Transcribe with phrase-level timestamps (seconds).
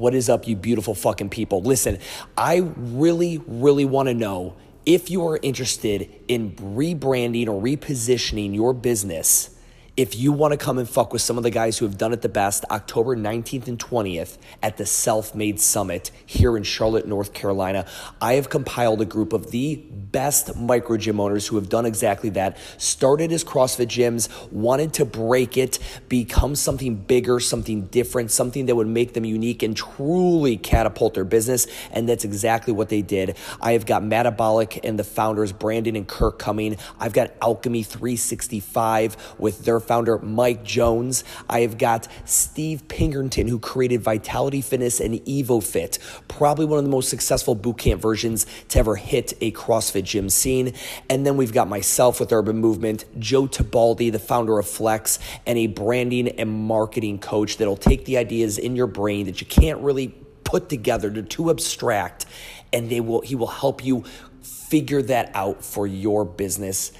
[0.00, 1.60] What is up, you beautiful fucking people?
[1.60, 1.98] Listen,
[2.34, 8.72] I really, really want to know if you are interested in rebranding or repositioning your
[8.72, 9.50] business
[9.96, 12.12] if you want to come and fuck with some of the guys who have done
[12.12, 17.06] it the best, October 19th and 20th at the Self Made Summit here in Charlotte,
[17.06, 17.86] North Carolina,
[18.20, 22.30] I have compiled a group of the best micro gym owners who have done exactly
[22.30, 22.56] that.
[22.78, 25.78] Started as CrossFit gyms, wanted to break it,
[26.08, 31.24] become something bigger, something different, something that would make them unique and truly catapult their
[31.24, 31.66] business.
[31.90, 33.36] And that's exactly what they did.
[33.60, 36.76] I have got Metabolic and the founders, Brandon and Kirk, coming.
[36.98, 41.24] I've got Alchemy 365 with their founder Mike Jones.
[41.48, 46.90] I have got Steve Pinkerton, who created Vitality Fitness and EvoFit, probably one of the
[46.92, 50.74] most successful bootcamp versions to ever hit a CrossFit gym scene.
[51.08, 55.58] And then we've got myself with Urban Movement, Joe Tabaldi, the founder of Flex, and
[55.58, 59.80] a branding and marketing coach that'll take the ideas in your brain that you can't
[59.80, 62.26] really put together, they're too abstract,
[62.72, 64.04] and they will he will help you
[64.40, 66.92] figure that out for your business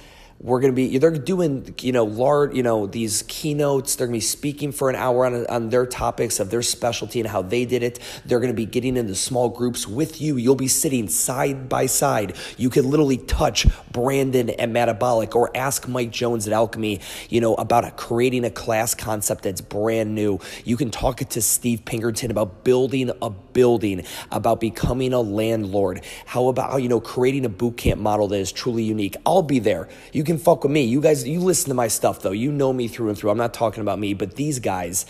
[0.43, 3.95] we're going to be they're doing you know large you know these keynotes.
[3.95, 7.19] They're going to be speaking for an hour on, on their topics of their specialty
[7.19, 7.99] and how they did it.
[8.25, 10.37] They're going to be getting into small groups with you.
[10.37, 12.35] You'll be sitting side by side.
[12.57, 17.55] You could literally touch brandon at metabolic or ask mike jones at alchemy you know
[17.55, 20.39] about a, creating a class concept that's brand new.
[20.65, 26.03] You can talk to steve pinkerton about building a building about becoming a landlord.
[26.25, 29.15] How about you know creating a boot camp model that is truly unique?
[29.25, 29.87] I'll be there.
[30.11, 30.83] You can can fuck with me.
[30.83, 32.31] You guys, you listen to my stuff though.
[32.31, 33.31] You know me through and through.
[33.31, 35.05] I'm not talking about me, but these guys,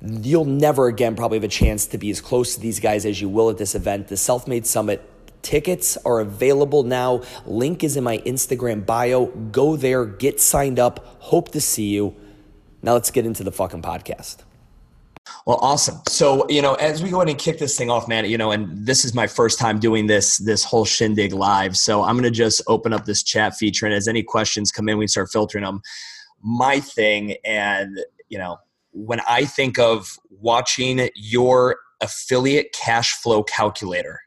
[0.00, 3.20] you'll never again probably have a chance to be as close to these guys as
[3.20, 4.08] you will at this event.
[4.08, 5.10] The Self Made Summit
[5.42, 7.22] Tickets are available now.
[7.44, 9.26] Link is in my Instagram bio.
[9.26, 11.04] Go there, get signed up.
[11.18, 12.14] Hope to see you.
[12.80, 14.43] Now let's get into the fucking podcast.
[15.46, 16.00] Well, awesome.
[16.08, 18.50] So, you know, as we go ahead and kick this thing off, man, you know,
[18.50, 21.76] and this is my first time doing this this whole shindig live.
[21.76, 24.96] So I'm gonna just open up this chat feature and as any questions come in,
[24.96, 25.82] we start filtering them.
[26.42, 27.98] My thing, and
[28.30, 28.56] you know,
[28.92, 34.20] when I think of watching your affiliate cash flow calculator.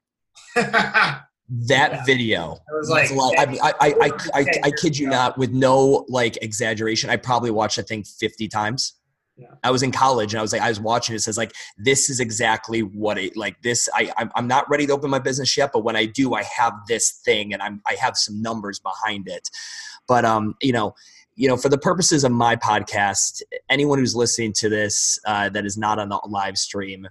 [0.56, 2.04] that yeah.
[2.06, 6.38] video it was like, I, I, I, I, I, kid you not with no like
[6.42, 8.97] exaggeration i probably watched i think 50 times
[9.38, 9.50] yeah.
[9.64, 11.20] I was in college and I was like, I was watching it.
[11.20, 13.62] says like, this is exactly what it like.
[13.62, 16.44] This I I'm not ready to open my business yet, but when I do, I
[16.44, 19.50] have this thing and I'm I have some numbers behind it.
[20.08, 20.96] But um, you know,
[21.36, 25.66] you know, for the purposes of my podcast, anyone who's listening to this uh, that
[25.66, 27.08] is not on the live stream,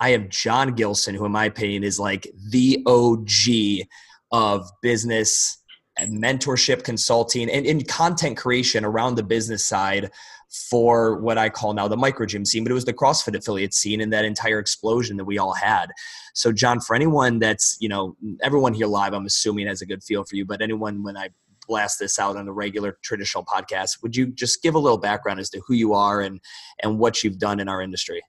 [0.00, 3.86] I have John Gilson, who in my opinion is like the OG
[4.32, 5.58] of business
[5.96, 10.10] and mentorship consulting and, and content creation around the business side
[10.48, 13.74] for what I call now the micro gym scene, but it was the CrossFit affiliate
[13.74, 15.90] scene and that entire explosion that we all had.
[16.34, 20.02] So, John, for anyone that's, you know, everyone here live, I'm assuming has a good
[20.02, 21.28] feel for you, but anyone when I
[21.66, 25.38] blast this out on the regular traditional podcast, would you just give a little background
[25.38, 26.40] as to who you are and,
[26.82, 28.22] and what you've done in our industry?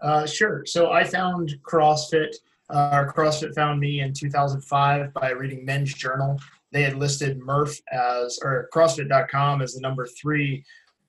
[0.00, 0.64] Uh, sure.
[0.66, 2.34] So, I found CrossFit.
[2.68, 6.40] Uh, CrossFit found me in 2005 by reading Men's Journal.
[6.72, 10.64] They had listed Murph as, or CrossFit.com as the number three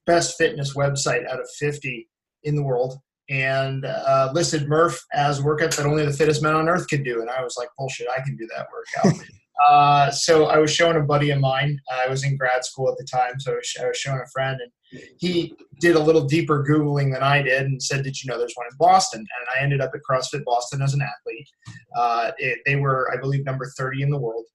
[0.08, 2.10] best fitness website out of 50
[2.44, 2.98] in the world
[3.30, 7.22] and uh, listed Murph as workout that only the fittest men on earth could do.
[7.22, 9.22] And I was like, bullshit, I can do that workout.
[9.68, 11.80] uh, so I was showing a buddy of mine.
[11.92, 14.30] I was in grad school at the time, so I was, I was showing a
[14.32, 18.32] friend, and he did a little deeper Googling than I did and said, Did you
[18.32, 19.20] know there's one in Boston?
[19.20, 21.50] And I ended up at CrossFit Boston as an athlete.
[21.96, 24.46] Uh, it, they were, I believe, number 30 in the world.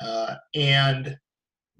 [0.00, 1.16] Uh, and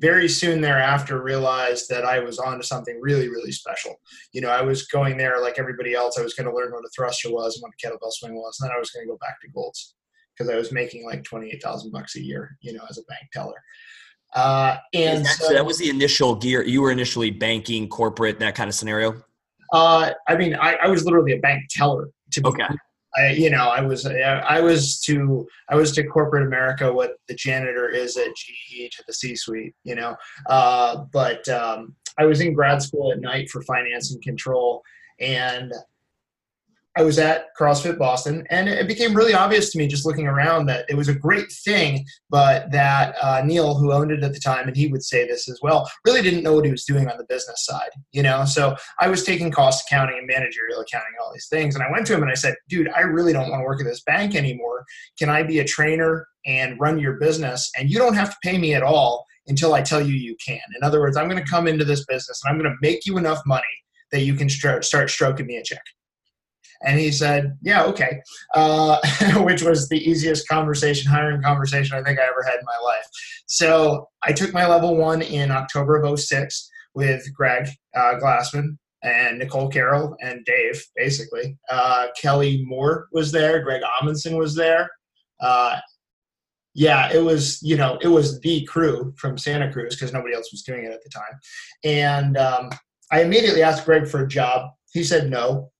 [0.00, 4.00] very soon thereafter realized that I was onto something really, really special.
[4.32, 6.18] You know, I was going there like everybody else.
[6.18, 8.58] I was going to learn what a thruster was and what a kettlebell swing was,
[8.60, 9.94] and then I was going to go back to Golds
[10.36, 12.56] because I was making like twenty eight thousand bucks a year.
[12.60, 13.62] You know, as a bank teller.
[14.34, 16.62] Uh, and that, so, that was the initial gear.
[16.62, 19.22] You were initially banking, corporate, that kind of scenario.
[19.72, 22.08] Uh, I mean, I, I was literally a bank teller.
[22.32, 22.68] To be okay.
[23.16, 27.34] I, you know, I was I was to I was to corporate America what the
[27.34, 29.74] janitor is at GE to the C-suite.
[29.84, 30.16] You know,
[30.48, 34.82] uh, but um, I was in grad school at night for finance and control,
[35.18, 35.72] and
[37.00, 40.66] I was at CrossFit Boston, and it became really obvious to me just looking around
[40.66, 44.38] that it was a great thing, but that uh, Neil, who owned it at the
[44.38, 47.08] time, and he would say this as well, really didn't know what he was doing
[47.08, 47.88] on the business side.
[48.12, 51.82] You know, so I was taking cost accounting and managerial accounting, all these things, and
[51.82, 53.86] I went to him and I said, "Dude, I really don't want to work at
[53.86, 54.84] this bank anymore.
[55.18, 58.58] Can I be a trainer and run your business, and you don't have to pay
[58.58, 60.60] me at all until I tell you you can?
[60.76, 63.06] In other words, I'm going to come into this business and I'm going to make
[63.06, 63.64] you enough money
[64.12, 65.80] that you can start stroking me a check."
[66.82, 68.20] And he said, yeah, okay,
[68.54, 68.98] uh,
[69.36, 73.04] which was the easiest conversation, hiring conversation I think I ever had in my life.
[73.46, 79.38] So I took my level one in October of 06 with Greg uh, Glassman and
[79.38, 81.56] Nicole Carroll and Dave, basically.
[81.70, 84.88] Uh, Kelly Moore was there, Greg Amundson was there.
[85.40, 85.78] Uh,
[86.74, 90.52] yeah, it was, you know, it was the crew from Santa Cruz because nobody else
[90.52, 91.38] was doing it at the time.
[91.82, 92.70] And um,
[93.10, 94.70] I immediately asked Greg for a job.
[94.92, 95.70] He said no.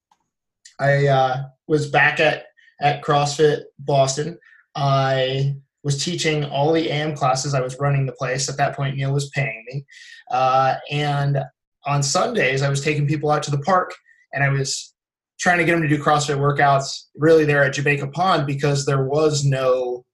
[0.81, 2.47] I uh, was back at,
[2.81, 4.38] at CrossFit Boston.
[4.75, 7.55] I was teaching all the AM classes.
[7.55, 8.49] I was running the place.
[8.49, 9.85] At that point, Neil was paying me.
[10.31, 11.38] Uh, and
[11.87, 13.94] on Sundays, I was taking people out to the park
[14.32, 14.94] and I was
[15.38, 19.05] trying to get them to do CrossFit workouts really there at Jamaica Pond because there
[19.05, 20.05] was no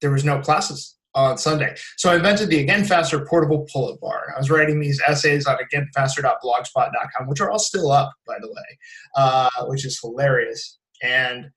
[0.00, 1.74] there was no classes on Sunday.
[1.96, 4.32] So I invented the Again Faster portable pull-up bar.
[4.34, 8.78] I was writing these essays on againfaster.blogspot.com, which are all still up, by the way,
[9.16, 10.78] uh, which is hilarious.
[11.02, 11.50] And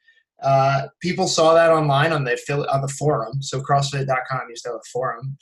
[0.43, 2.33] uh, people saw that online on the
[2.69, 3.41] on the forum.
[3.41, 5.37] So CrossFit.com used to have a forum.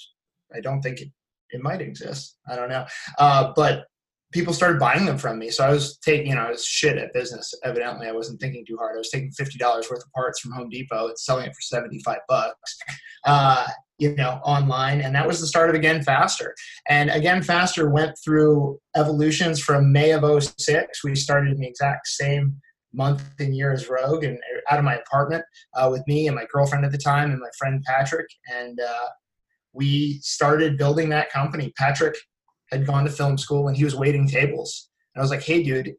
[0.55, 1.09] I don't think it,
[1.49, 2.37] it might exist.
[2.47, 2.85] I don't know.
[3.17, 3.85] Uh, but
[4.31, 5.49] people started buying them from me.
[5.49, 7.53] So I was taking, you know, I was shit at business.
[7.63, 8.95] Evidently, I wasn't thinking too hard.
[8.95, 11.61] I was taking fifty dollars worth of parts from Home Depot and selling it for
[11.61, 12.77] seventy five bucks.
[13.25, 13.65] Uh,
[14.03, 16.53] you know, online, and that was the start of Again Faster.
[16.89, 21.03] And Again Faster went through evolutions from May of 06.
[21.03, 22.57] We started in the exact same
[22.93, 24.37] month and year as Rogue, and
[24.69, 25.45] out of my apartment
[25.75, 29.07] uh, with me and my girlfriend at the time and my friend Patrick, and uh,
[29.71, 31.73] we started building that company.
[31.77, 32.15] Patrick
[32.71, 34.89] had gone to film school and he was waiting tables.
[35.15, 35.93] And I was like, hey, dude,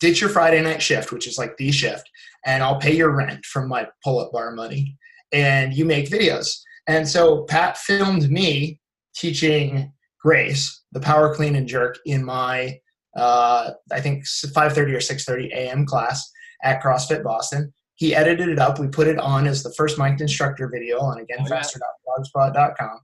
[0.00, 2.08] ditch your Friday night shift, which is like the shift,
[2.44, 4.98] and I'll pay your rent from my pull up bar money.
[5.32, 6.60] And you make videos.
[6.86, 8.80] And so Pat filmed me
[9.14, 12.78] teaching Grace the power clean and jerk in my,
[13.16, 15.84] uh, I think 5:30 or 6:30 a.m.
[15.86, 16.30] class
[16.62, 17.72] at CrossFit Boston.
[17.96, 18.78] He edited it up.
[18.78, 23.00] We put it on as the first mic'd instructor video on again FasterBlogspot.com.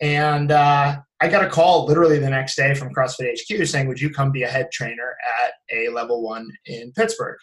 [0.00, 4.00] And uh, I got a call literally the next day from CrossFit HQ saying, "Would
[4.00, 7.38] you come be a head trainer at a level one in Pittsburgh?"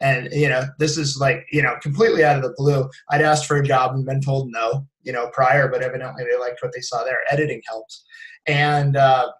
[0.00, 2.88] And you know, this is like you know completely out of the blue.
[3.10, 6.38] I'd asked for a job and been told no, you know, prior, but evidently they
[6.38, 7.20] liked what they saw there.
[7.30, 8.04] Editing helps,
[8.46, 9.30] and uh,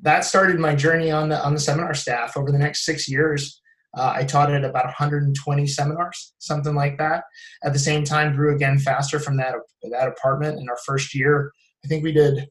[0.00, 3.60] that started my journey on the on the seminar staff over the next six years.
[3.96, 7.24] Uh, I taught at about 120 seminars, something like that.
[7.64, 9.54] At the same time, grew again faster from that
[9.90, 10.60] that apartment.
[10.60, 11.50] In our first year,
[11.84, 12.46] I think we did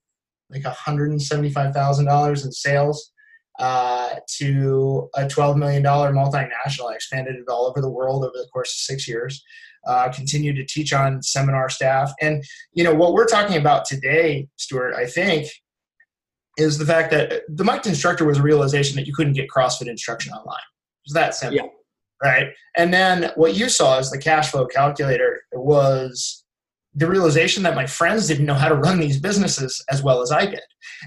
[0.49, 3.11] like $175,000 in sales
[3.59, 6.91] uh, to a $12 million multinational.
[6.91, 9.43] I expanded it all over the world over the course of six years.
[9.87, 12.11] Uh, continued to teach on seminar staff.
[12.19, 15.47] And, you know, what we're talking about today, Stuart, I think,
[16.57, 19.87] is the fact that the mic'd instructor was a realization that you couldn't get CrossFit
[19.87, 20.57] instruction online.
[20.57, 21.55] It was that simple.
[21.57, 21.71] Yeah.
[22.21, 22.47] Right.
[22.75, 26.38] And then what you saw is the cash flow calculator was
[26.99, 30.33] the realization that my friends didn't know how to run these businesses as well as
[30.33, 30.59] I did.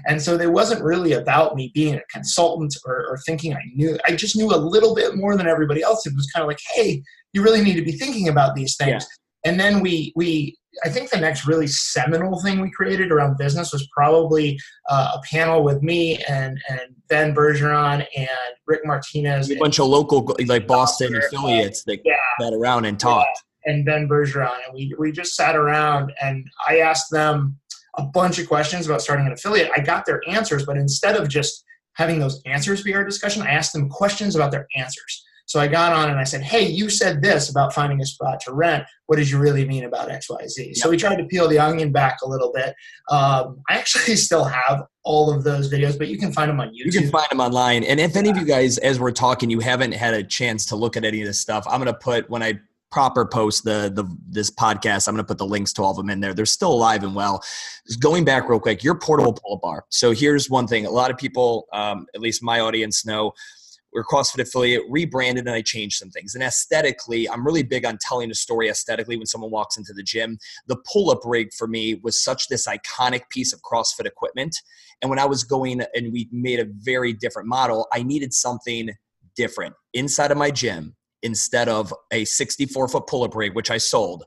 [0.07, 3.97] And so it wasn't really about me being a consultant or, or, thinking I knew.
[4.07, 6.07] I just knew a little bit more than everybody else.
[6.07, 7.03] It was kind of like, hey,
[7.33, 9.05] you really need to be thinking about these things.
[9.45, 9.51] Yeah.
[9.51, 13.71] And then we we I think the next really seminal thing we created around business
[13.71, 18.29] was probably uh, a panel with me and and Ben Bergeron and
[18.65, 19.51] Rick Martinez.
[19.51, 22.15] A bunch of local like Boston affiliates that yeah.
[22.39, 23.27] got around and talked.
[23.27, 27.57] Yeah and Ben Bergeron, and we we just sat around and I asked them
[27.97, 29.71] a bunch of questions about starting an affiliate.
[29.75, 33.51] I got their answers, but instead of just having those answers be our discussion, I
[33.51, 35.23] asked them questions about their answers.
[35.45, 38.39] So I got on and I said, "Hey, you said this about finding a spot
[38.41, 38.85] to rent.
[39.07, 40.75] What did you really mean about X, Y, Z?" Yep.
[40.77, 42.73] So we tried to peel the onion back a little bit.
[43.11, 46.69] Um, I actually still have all of those videos, but you can find them on
[46.69, 46.85] YouTube.
[46.85, 47.83] You can find them online.
[47.83, 50.77] And if any of you guys, as we're talking, you haven't had a chance to
[50.77, 52.59] look at any of this stuff, I'm going to put when I
[52.93, 55.97] proper post the the this podcast i'm going to put the links to all of
[55.97, 57.43] them in there they're still alive and well
[57.87, 61.09] Just going back real quick your portable pull-up bar so here's one thing a lot
[61.09, 63.33] of people um, at least my audience know
[63.93, 66.33] we're CrossFit affiliate, rebranded, and I changed some things.
[66.33, 70.01] And aesthetically, I'm really big on telling a story aesthetically when someone walks into the
[70.01, 70.39] gym.
[70.65, 74.57] The pull up rig for me was such this iconic piece of CrossFit equipment.
[75.03, 78.89] And when I was going and we made a very different model, I needed something
[79.35, 83.77] different inside of my gym instead of a 64 foot pull up rig, which I
[83.77, 84.23] sold,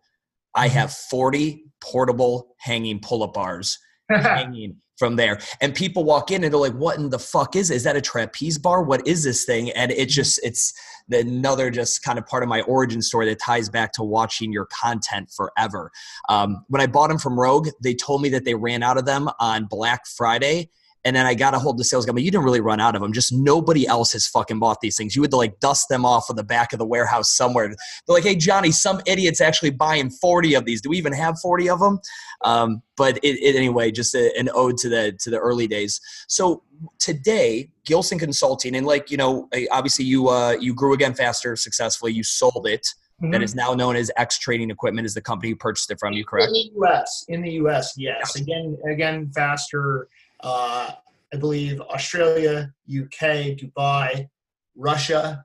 [0.55, 0.79] I mm-hmm.
[0.79, 3.79] have 40 portable hanging pull up bars
[4.11, 5.39] hanging from there.
[5.61, 7.75] And people walk in and they're like, what in the fuck is it?
[7.75, 8.83] Is that a trapeze bar?
[8.83, 9.71] What is this thing?
[9.73, 10.73] And it just, it's
[11.11, 14.67] another just kind of part of my origin story that ties back to watching your
[14.67, 15.91] content forever.
[16.29, 19.05] Um, when I bought them from Rogue, they told me that they ran out of
[19.05, 20.71] them on Black Friday
[21.07, 22.81] And then I got a hold of the sales guy, but you didn't really run
[22.81, 23.13] out of them.
[23.13, 25.15] Just nobody else has fucking bought these things.
[25.15, 27.69] You had to like dust them off of the back of the warehouse somewhere.
[27.69, 27.77] They're
[28.09, 30.81] like, hey, Johnny, some idiot's actually buying 40 of these.
[30.81, 32.01] Do we even have 40 of them?
[32.43, 36.01] Um, but it, it, anyway, just a, an ode to the to the early days.
[36.27, 36.65] So
[36.99, 42.15] today, Gilson Consulting, and like you know, obviously you uh, you grew again faster successfully.
[42.15, 42.85] You sold it.
[43.23, 43.31] Mm-hmm.
[43.31, 45.07] That is now known as X Training Equipment.
[45.07, 46.49] Is the company who purchased it from you, correct?
[46.49, 47.25] In the U.S.
[47.29, 47.95] In the U.S.
[47.97, 48.35] Yes.
[48.37, 50.09] Again, again, faster.
[50.41, 50.93] Uh,
[51.33, 54.29] I believe Australia, UK, Dubai,
[54.77, 55.45] Russia,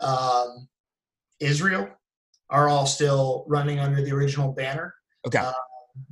[0.00, 0.68] um,
[1.40, 1.88] Israel
[2.50, 4.94] are all still running under the original banner.
[5.26, 5.38] Okay.
[5.38, 5.52] Uh,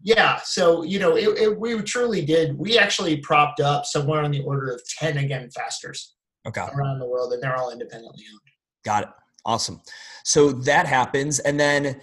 [0.02, 2.58] yeah, so you know, it, it, we truly did.
[2.58, 6.14] We actually propped up somewhere on the order of ten again fasters
[6.46, 6.66] okay.
[6.74, 8.40] around the world, and they're all independently owned.
[8.84, 9.08] Got it.
[9.44, 9.82] Awesome.
[10.24, 12.00] So that happens, and then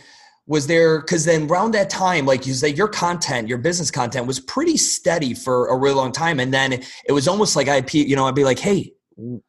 [0.52, 4.28] was there because then around that time like you say your content your business content
[4.28, 6.42] was pretty steady for a really long time.
[6.42, 8.92] And then it was almost like i'd you know i'd be like hey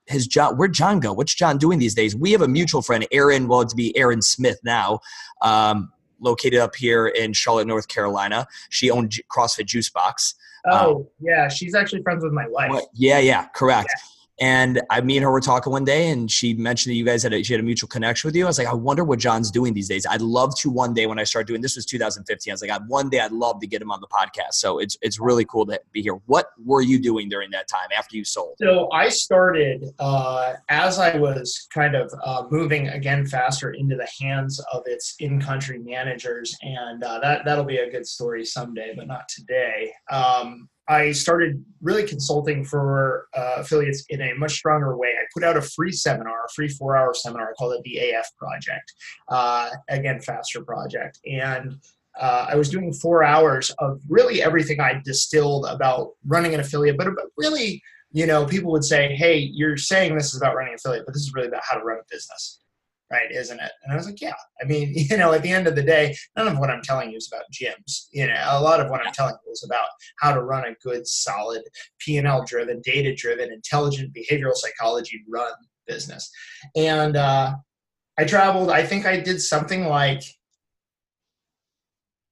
[0.07, 1.13] his john where'd john go?
[1.13, 2.15] What's john doing these days?
[2.15, 5.01] We have a mutual friend aaron well to be aaron smith now
[5.43, 5.91] um,
[6.21, 8.47] located up here in charlotte north carolina.
[8.71, 10.37] She owned crossfit juice box
[10.71, 12.85] oh um, yeah she's actually friends with my wife.
[12.95, 13.89] yeah yeah correct.
[13.93, 14.12] Yeah.
[14.43, 17.23] And I, me and her were talking one day, and she mentioned that you guys
[17.23, 18.43] had a, she had a mutual connection with you.
[18.43, 20.05] I was like, I wonder what John's doing these days.
[20.05, 22.51] I'd love to one day when I start doing this was 2015.
[22.51, 24.55] I was like, one day I'd love to get him on the podcast.
[24.55, 26.15] So it's it's really cool to be here.
[26.27, 28.57] What were you doing during that time after you sold?
[28.61, 34.09] So I started uh, as I was kind of uh, moving again faster into the
[34.21, 39.07] hands of its in-country managers, and uh, that that'll be a good story someday, but
[39.07, 39.93] not today.
[40.11, 45.09] Um, I started really consulting for uh, affiliates in a much stronger way.
[45.09, 48.93] I put out a free seminar, a free four hour seminar called the AF Project,
[49.29, 51.19] uh, again, Faster Project.
[51.25, 51.77] And
[52.21, 56.99] uh, I was doing four hours of really everything I distilled about running an affiliate,
[56.99, 57.83] but, but really,
[58.13, 61.15] you know, people would say, hey, you're saying this is about running an affiliate, but
[61.15, 62.62] this is really about how to run a business
[63.13, 63.31] right?
[63.31, 63.71] Isn't it?
[63.83, 64.35] And I was like, yeah.
[64.61, 67.11] I mean, you know, at the end of the day, none of what I'm telling
[67.11, 68.07] you is about gyms.
[68.11, 69.89] You know, a lot of what I'm telling you is about
[70.19, 71.63] how to run a good, solid,
[72.01, 75.53] P&L driven, data driven, intelligent behavioral psychology run
[75.87, 76.31] business.
[76.75, 77.55] And uh,
[78.19, 78.71] I traveled.
[78.71, 80.23] I think I did something like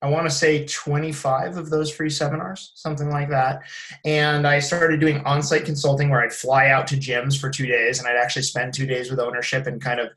[0.02, 3.60] I want to say 25 of those free seminars, something like that.
[4.04, 7.66] And I started doing on site consulting where I'd fly out to gyms for two
[7.66, 10.08] days and I'd actually spend two days with ownership and kind of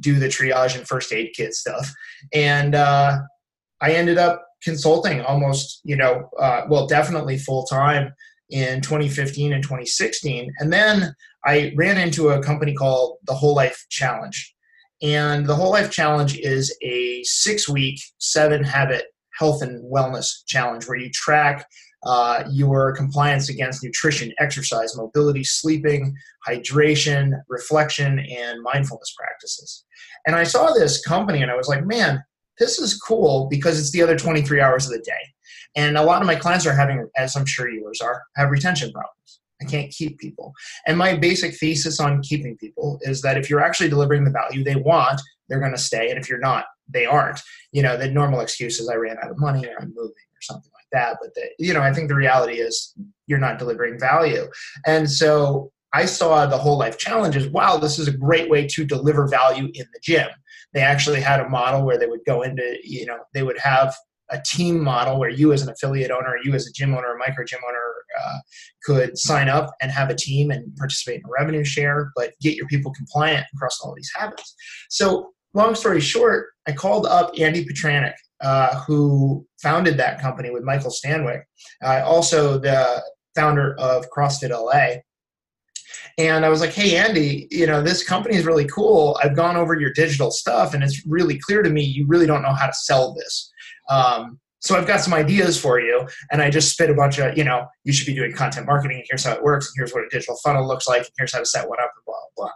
[0.00, 1.92] do the triage and first aid kit stuff.
[2.32, 3.20] And uh,
[3.80, 8.12] I ended up consulting almost, you know, uh, well, definitely full time
[8.50, 10.52] in 2015 and 2016.
[10.58, 11.14] And then
[11.44, 14.54] I ran into a company called the Whole Life Challenge.
[15.00, 19.06] And the Whole Life Challenge is a six week, seven habit
[19.38, 21.66] health and wellness challenge where you track
[22.04, 26.14] uh, your compliance against nutrition, exercise, mobility, sleeping,
[26.46, 29.84] hydration, reflection, and mindfulness practices.
[30.26, 32.22] And I saw this company and I was like, man,
[32.58, 35.12] this is cool because it's the other 23 hours of the day.
[35.76, 38.92] And a lot of my clients are having, as I'm sure yours are, have retention
[38.92, 39.40] problems.
[39.60, 40.52] I can't keep people.
[40.86, 44.64] And my basic thesis on keeping people is that if you're actually delivering the value
[44.64, 46.10] they want, they're going to stay.
[46.10, 47.40] And if you're not, they aren't.
[47.72, 50.42] You know, the normal excuse is I ran out of money or I'm moving or
[50.42, 51.18] something like that.
[51.20, 52.94] But, the, you know, I think the reality is
[53.26, 54.46] you're not delivering value.
[54.86, 58.66] And so I saw the whole life challenge as wow, this is a great way
[58.66, 60.28] to deliver value in the gym.
[60.72, 63.94] They actually had a model where they would go into, you know, they would have
[64.30, 67.18] a team model where you as an affiliate owner, you as a gym owner, a
[67.18, 67.78] micro gym owner,
[68.18, 68.38] uh,
[68.84, 72.56] could sign up and have a team and participate in a revenue share, but get
[72.56, 74.54] your people compliant across all these habits.
[74.88, 80.62] So, long story short, I called up Andy Petranek, uh, who founded that company with
[80.62, 81.42] Michael Stanwick,
[81.84, 83.02] uh, also the
[83.34, 85.00] founder of CrossFit LA.
[86.18, 89.18] And I was like, hey, Andy, you know, this company is really cool.
[89.22, 92.42] I've gone over your digital stuff, and it's really clear to me you really don't
[92.42, 93.50] know how to sell this.
[93.88, 97.36] Um, so I've got some ideas for you, and I just spit a bunch of,
[97.36, 99.92] you know, you should be doing content marketing, and here's how it works, and here's
[99.92, 102.11] what a digital funnel looks like, and here's how to set one up, and blah
[102.36, 102.50] blah.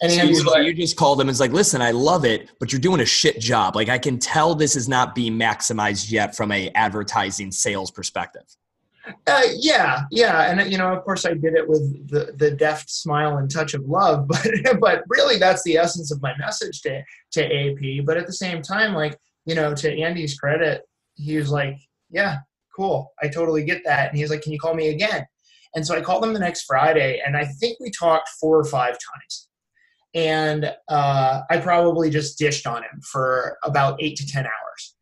[0.00, 2.50] And so you, like, you just called him and was like, listen, I love it,
[2.58, 3.76] but you're doing a shit job.
[3.76, 8.44] Like I can tell this is not being maximized yet from a advertising sales perspective.
[9.26, 12.90] Uh, yeah, yeah, and you know, of course, I did it with the, the deft
[12.90, 14.46] smile and touch of love, but
[14.78, 18.04] but really, that's the essence of my message to to AP.
[18.04, 20.82] But at the same time, like you know, to Andy's credit,
[21.14, 21.76] he was like,
[22.10, 22.38] yeah,
[22.76, 23.12] cool.
[23.22, 24.10] I totally get that.
[24.10, 25.26] And he's like, can you call me again?
[25.74, 28.64] And so I called him the next Friday, and I think we talked four or
[28.64, 29.48] five times.
[30.14, 34.96] And uh, I probably just dished on him for about eight to 10 hours.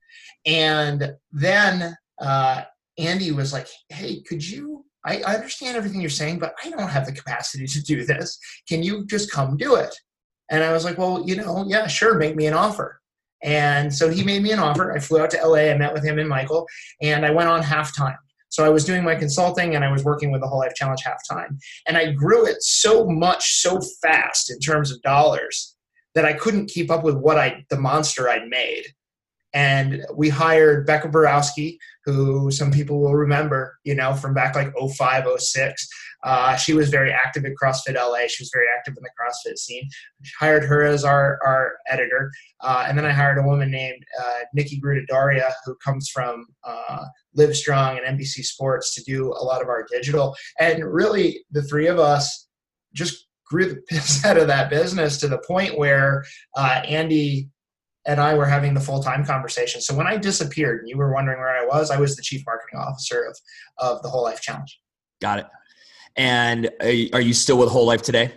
[0.45, 2.63] And then uh,
[2.99, 4.85] Andy was like, hey, could you?
[5.07, 8.39] I, I understand everything you're saying, but I don't have the capacity to do this.
[8.69, 9.95] Can you just come do it?
[10.51, 13.01] And I was like, well, you know, yeah, sure, make me an offer.
[13.43, 14.93] And so he made me an offer.
[14.93, 15.71] I flew out to LA.
[15.71, 16.67] I met with him and Michael,
[17.01, 18.17] and I went on halftime.
[18.49, 21.03] So I was doing my consulting and I was working with the Whole Life Challenge
[21.03, 21.59] halftime.
[21.87, 25.77] And I grew it so much, so fast in terms of dollars
[26.15, 28.85] that I couldn't keep up with what I, the monster I'd made.
[29.55, 34.73] And we hired Becca Borawski, who some people will remember, you know, from back like
[34.77, 35.89] 05, 06.
[36.25, 38.27] Uh, she was very active at CrossFit LA.
[38.29, 39.89] She was very active in the CrossFit scene.
[40.39, 42.31] hired her as our, our editor.
[42.61, 47.05] Uh, and then I hired a woman named uh, Nikki Grudadaria, who comes from uh,
[47.37, 50.35] Livestrong and NBC Sports to do a lot of our digital.
[50.59, 52.49] And really, the three of us
[52.95, 56.25] just grew the piss out of that business to the point where
[56.57, 57.49] uh, Andy
[58.09, 59.81] and I were having the full time conversation.
[59.81, 62.43] So when I disappeared and you were wondering where I was, I was the chief
[62.47, 63.39] marketing officer of,
[63.79, 64.81] of the Whole Life Challenge.
[65.21, 65.47] Got it.
[66.17, 66.71] And
[67.13, 68.33] are you still with Whole Life today?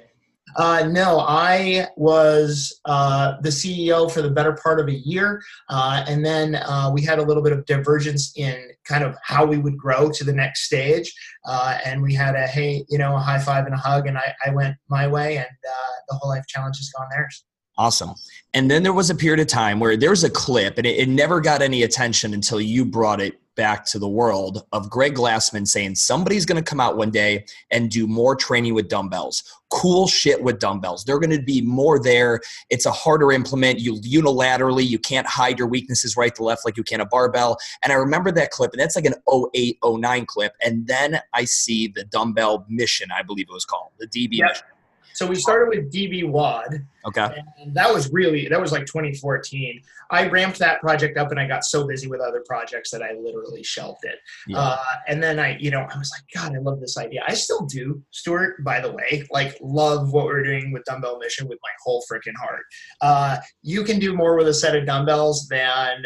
[0.58, 6.04] Uh, no, I was uh, the CEO for the better part of a year, uh,
[6.10, 9.58] and then uh, we had a little bit of divergence in kind of how we
[9.58, 11.14] would grow to the next stage.
[11.46, 14.18] Uh, and we had a hey, you know, a high five and a hug, and
[14.18, 17.46] I, I went my way, and uh, the whole life challenge has gone theirs.
[17.78, 18.12] Awesome.
[18.54, 20.98] And then there was a period of time where there was a clip, and it,
[20.98, 25.16] it never got any attention until you brought it back to the world of Greg
[25.16, 29.44] Glassman saying somebody's going to come out one day and do more training with dumbbells.
[29.70, 31.04] Cool shit with dumbbells.
[31.04, 32.42] They're going to be more there.
[32.70, 33.80] It's a harder implement.
[33.80, 37.58] You unilaterally, you can't hide your weaknesses right to left like you can a barbell.
[37.84, 39.16] And I remember that clip, and that's like an
[39.54, 40.54] 08, 09 clip.
[40.64, 44.50] And then I see the dumbbell mission, I believe it was called, the DB yep.
[44.50, 44.66] mission.
[45.14, 46.86] So we started with DB WOD.
[47.06, 47.30] Okay.
[47.60, 49.82] And that was really that was like 2014.
[50.12, 53.14] I ramped that project up, and I got so busy with other projects that I
[53.14, 54.20] literally shelved it.
[54.48, 54.60] Yeah.
[54.60, 57.24] Uh, and then I, you know, I was like, God, I love this idea.
[57.28, 58.64] I still do, Stuart.
[58.64, 62.36] By the way, like love what we're doing with Dumbbell Mission with my whole freaking
[62.40, 62.64] heart.
[63.02, 66.04] Uh, you can do more with a set of dumbbells than.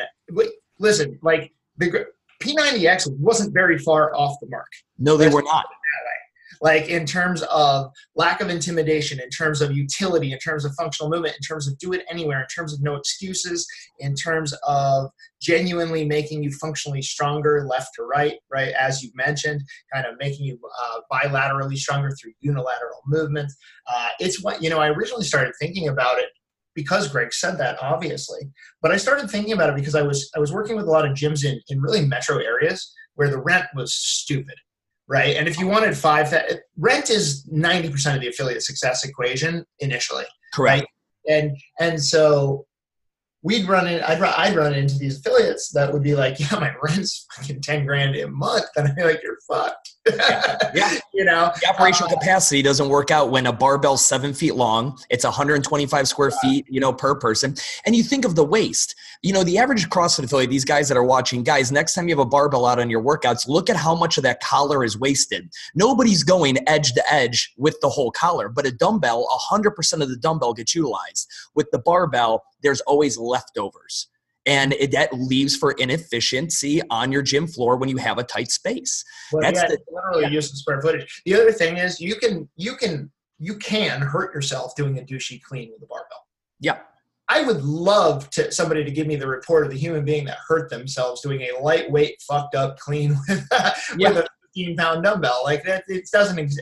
[0.78, 2.06] Listen, like the
[2.42, 4.68] P90X wasn't very far off the mark.
[4.98, 5.66] No, they were not
[6.66, 11.12] like in terms of lack of intimidation, in terms of utility, in terms of functional
[11.12, 13.68] movement, in terms of do it anywhere, in terms of no excuses,
[14.00, 19.62] in terms of genuinely making you functionally stronger left to right, right, as you mentioned,
[19.94, 23.52] kind of making you uh, bilaterally stronger through unilateral movement.
[23.86, 26.30] Uh, it's what, you know, I originally started thinking about it
[26.74, 28.40] because Greg said that, obviously.
[28.82, 31.06] But I started thinking about it because I was I was working with a lot
[31.06, 34.56] of gyms in, in really metro areas where the rent was stupid
[35.08, 35.36] right?
[35.36, 36.42] And if you wanted five, uh,
[36.78, 40.26] rent is 90% of the affiliate success equation initially.
[40.54, 40.82] Correct.
[40.82, 40.88] Right?
[41.28, 42.66] And, and so
[43.46, 46.74] we'd run in, I'd, I'd run into these affiliates that would be like, yeah, my
[46.82, 48.66] rent's fucking 10 grand a month.
[48.76, 49.94] And I'd be like, you're fucked.
[50.74, 50.98] yeah.
[51.14, 54.98] you know, the operational uh, capacity doesn't work out when a barbell's seven feet long.
[55.12, 56.50] It's 125 square yeah.
[56.50, 57.54] feet, you know, per person.
[57.86, 58.96] And you think of the waste.
[59.22, 62.16] You know, the average CrossFit affiliate, these guys that are watching, guys, next time you
[62.16, 64.98] have a barbell out on your workouts, look at how much of that collar is
[64.98, 65.52] wasted.
[65.76, 70.18] Nobody's going edge to edge with the whole collar, but a dumbbell, 100% of the
[70.18, 71.28] dumbbell gets utilized.
[71.54, 74.10] With the barbell, there's always leftovers
[74.46, 78.52] and it, that leaves for inefficiency on your gym floor when you have a tight
[78.52, 79.04] space.
[79.32, 80.40] Well, That's yeah, the, literally yeah.
[80.40, 81.22] the square footage.
[81.26, 85.42] The other thing is you can you can you can hurt yourself doing a douchey
[85.42, 86.26] clean with a barbell.
[86.60, 86.80] Yeah.
[87.28, 90.38] I would love to somebody to give me the report of the human being that
[90.48, 93.48] hurt themselves doing a lightweight, fucked up clean with,
[93.98, 94.10] yeah.
[94.10, 95.42] with a 15 pound dumbbell.
[95.44, 96.38] Like that, it doesn't.
[96.38, 96.58] Ex-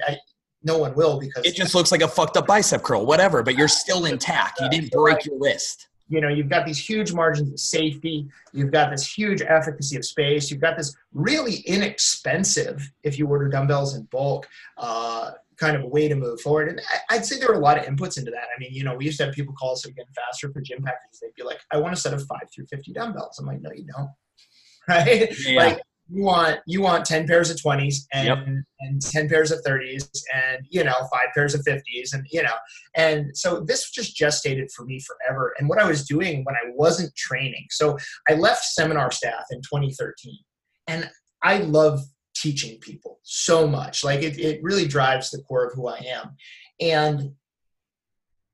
[0.66, 3.44] no one will because it just looks like a fucked up bicep curl, whatever.
[3.44, 4.62] But you're still intact.
[4.62, 8.72] You didn't break your wrist you know you've got these huge margins of safety you've
[8.72, 13.96] got this huge efficacy of space you've got this really inexpensive if you order dumbbells
[13.96, 16.70] in bulk uh, kind of a way to move forward.
[16.70, 18.48] And i'd say there are a lot of inputs into that.
[18.56, 20.84] I mean you know we used to have people call us again faster for gym
[20.84, 23.40] packages they'd be like i want a set of 5 through 50 dumbbells.
[23.40, 24.10] I'm like no you don't.
[24.86, 25.34] Right?
[25.46, 25.66] Yeah.
[25.66, 28.38] like you want you want 10 pairs of 20s and yep.
[28.80, 32.56] and 10 pairs of 30s and you know five pairs of 50s and you know
[32.96, 35.54] and so this just gestated for me forever.
[35.58, 37.98] And what i was doing when i wasn't training so
[38.30, 40.38] i left seminar staff in 2013
[40.88, 41.10] and
[41.42, 42.02] i love
[42.34, 44.04] teaching people so much.
[44.04, 46.36] Like it, it really drives the core of who i am.
[46.80, 47.32] And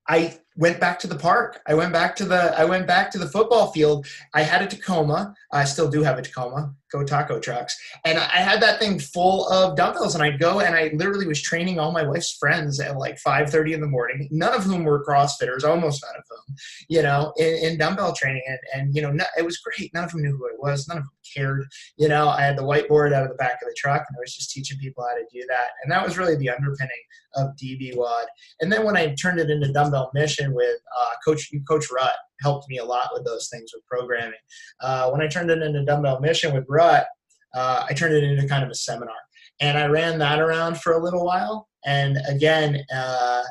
[0.07, 1.61] i went back to the park.
[1.67, 4.05] I went back to the I went back to the football field.
[4.33, 5.33] I had a Tacoma.
[5.53, 6.73] I still do have a Tacoma.
[6.91, 7.77] Go taco trucks.
[8.03, 11.41] And I had that thing full of dumbbells, and I'd go and I literally was
[11.41, 14.27] training all my wife's friends at like 5:30 in the morning.
[14.31, 16.55] None of whom were CrossFitters, almost none of them,
[16.89, 18.43] you know, in, in dumbbell training.
[18.47, 19.93] And and you know, no, it was great.
[19.93, 20.87] None of them knew who I was.
[20.87, 21.67] None of them cared.
[21.97, 24.19] You know, I had the whiteboard out of the back of the truck, and I
[24.19, 25.69] was just teaching people how to do that.
[25.83, 26.91] And that was really the underpinning
[27.35, 28.25] of DBWOD.
[28.61, 32.69] And then when I turned it into Dumbbell Mission with uh, Coach Coach Rut helped
[32.69, 34.39] me a lot with those things with programming.
[34.81, 37.07] Uh, when I turned it into Dumbbell Mission with Rut,
[37.55, 39.15] uh, I turned it into kind of a seminar,
[39.59, 41.67] and I ran that around for a little while.
[41.85, 43.43] And again, uh,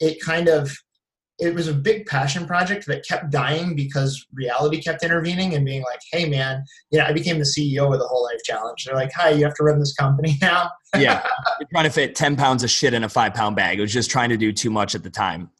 [0.00, 0.74] it kind of
[1.38, 5.82] it was a big passion project that kept dying because reality kept intervening and being
[5.82, 8.94] like, "Hey, man, you know, I became the CEO of the Whole Life Challenge." They're
[8.94, 11.26] like, "Hi, you have to run this company now." yeah,
[11.58, 13.78] you're trying to fit ten pounds of shit in a five pound bag.
[13.78, 15.50] It was just trying to do too much at the time.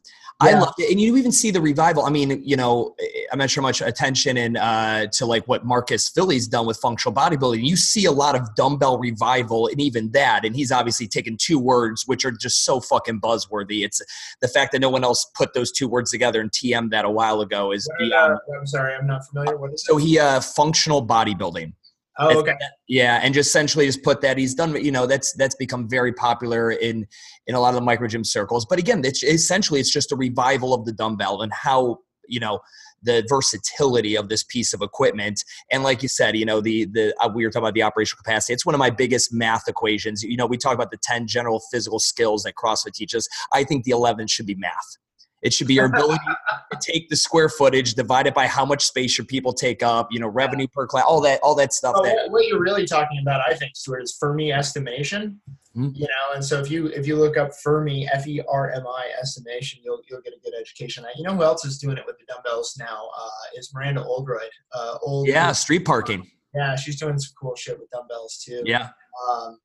[0.43, 0.49] Yeah.
[0.49, 2.03] I loved it, and you even see the revival.
[2.03, 2.93] I mean, you know,
[3.31, 7.15] I'm not sure much attention and uh, to like what Marcus Filly's done with functional
[7.15, 7.63] bodybuilding.
[7.63, 10.43] You see a lot of dumbbell revival, and even that.
[10.43, 13.85] And he's obviously taken two words which are just so fucking buzzworthy.
[13.85, 14.01] It's
[14.41, 17.09] the fact that no one else put those two words together and TM that a
[17.09, 18.33] while ago is beyond.
[18.33, 19.55] Uh, I'm sorry, I'm not familiar.
[19.55, 21.71] What is so he uh, functional bodybuilding.
[22.17, 22.53] Oh, okay.
[22.87, 24.81] Yeah, and just essentially just put that he's done.
[24.81, 27.05] You know, that's that's become very popular in
[27.47, 28.65] in a lot of the micro gym circles.
[28.65, 32.59] But again, it's essentially it's just a revival of the dumbbell and how you know
[33.03, 35.43] the versatility of this piece of equipment.
[35.71, 38.23] And like you said, you know, the the uh, we were talking about the operational
[38.23, 38.53] capacity.
[38.53, 40.23] It's one of my biggest math equations.
[40.23, 43.27] You know, we talk about the ten general physical skills that CrossFit teaches.
[43.51, 44.97] I think the eleven should be math.
[45.45, 46.23] It should be your ability
[46.71, 50.07] to take the square footage, divide it by how much space your people take up,
[50.11, 51.93] you know, revenue per class, all that, all that stuff.
[51.95, 55.39] Oh, that, what you're really talking about, I think, Stuart, is Fermi estimation.
[55.77, 55.91] Mm-hmm.
[55.93, 58.87] You know, and so if you if you look up Fermi F E R M
[58.87, 61.05] I estimation, you'll you'll get a good education.
[61.15, 63.09] You know who else is doing it with the dumbbells now?
[63.15, 64.49] Uh, is Miranda Oldroyd.
[64.73, 66.25] Uh, old yeah, street parking.
[66.55, 68.63] Yeah, she's doing some cool shit with dumbbells too.
[68.65, 68.87] Yeah.
[69.29, 69.59] Um,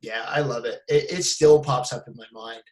[0.00, 0.80] yeah, I love it.
[0.86, 1.10] it.
[1.10, 2.62] It still pops up in my mind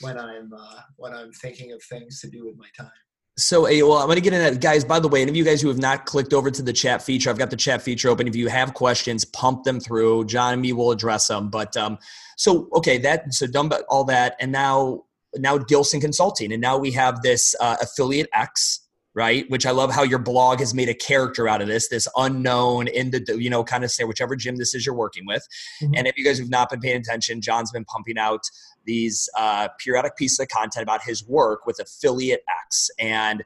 [0.00, 2.90] when I'm uh, when I'm thinking of things to do with my time.
[3.36, 4.60] So, hey, well, I'm going to get into that.
[4.60, 6.72] Guys, by the way, any of you guys who have not clicked over to the
[6.72, 8.28] chat feature, I've got the chat feature open.
[8.28, 10.26] If you have questions, pump them through.
[10.26, 11.50] John and me will address them.
[11.50, 11.98] But um,
[12.36, 15.02] so, okay, that so done all that, and now
[15.36, 19.48] now Gilson Consulting, and now we have this uh, affiliate X right?
[19.48, 22.88] Which I love how your blog has made a character out of this, this unknown
[22.88, 25.46] in the, you know, kind of say whichever gym this is you're working with.
[25.80, 25.94] Mm-hmm.
[25.96, 28.40] And if you guys have not been paying attention, John's been pumping out
[28.84, 32.90] these uh, periodic pieces of content about his work with Affiliate X.
[32.98, 33.44] And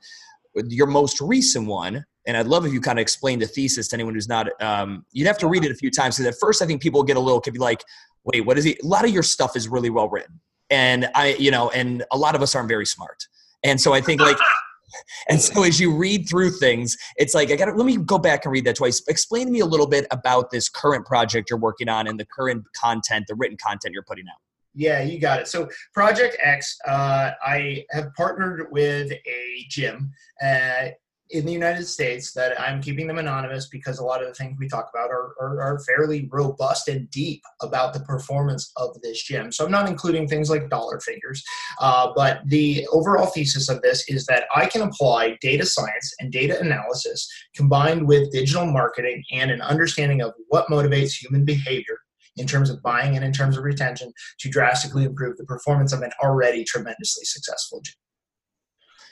[0.54, 3.96] your most recent one, and I'd love if you kind of explain the thesis to
[3.96, 6.60] anyone who's not, um, you'd have to read it a few times because at first
[6.62, 7.84] I think people get a little, could be like,
[8.24, 8.78] wait, what is he?
[8.82, 10.40] A lot of your stuff is really well written.
[10.70, 13.26] And I, you know, and a lot of us aren't very smart.
[13.62, 14.36] And so I think like,
[15.28, 18.18] and so as you read through things, it's like I got to let me go
[18.18, 19.02] back and read that twice.
[19.08, 22.26] Explain to me a little bit about this current project you're working on and the
[22.26, 24.40] current content, the written content you're putting out.
[24.74, 25.48] Yeah, you got it.
[25.48, 30.12] So Project X, uh, I have partnered with a gym.
[30.42, 30.88] Uh,
[31.30, 34.56] in the United States that I'm keeping them anonymous because a lot of the things
[34.58, 39.22] we talk about are, are, are, fairly robust and deep about the performance of this
[39.22, 39.52] gym.
[39.52, 41.42] So I'm not including things like dollar figures,
[41.80, 46.32] uh, but the overall thesis of this is that I can apply data science and
[46.32, 51.98] data analysis combined with digital marketing and an understanding of what motivates human behavior
[52.38, 56.02] in terms of buying and in terms of retention to drastically improve the performance of
[56.02, 57.94] an already tremendously successful gym.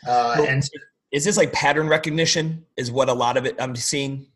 [0.07, 0.69] Uh, and
[1.13, 2.65] is this like pattern recognition?
[2.77, 4.27] Is what a lot of it I'm seeing.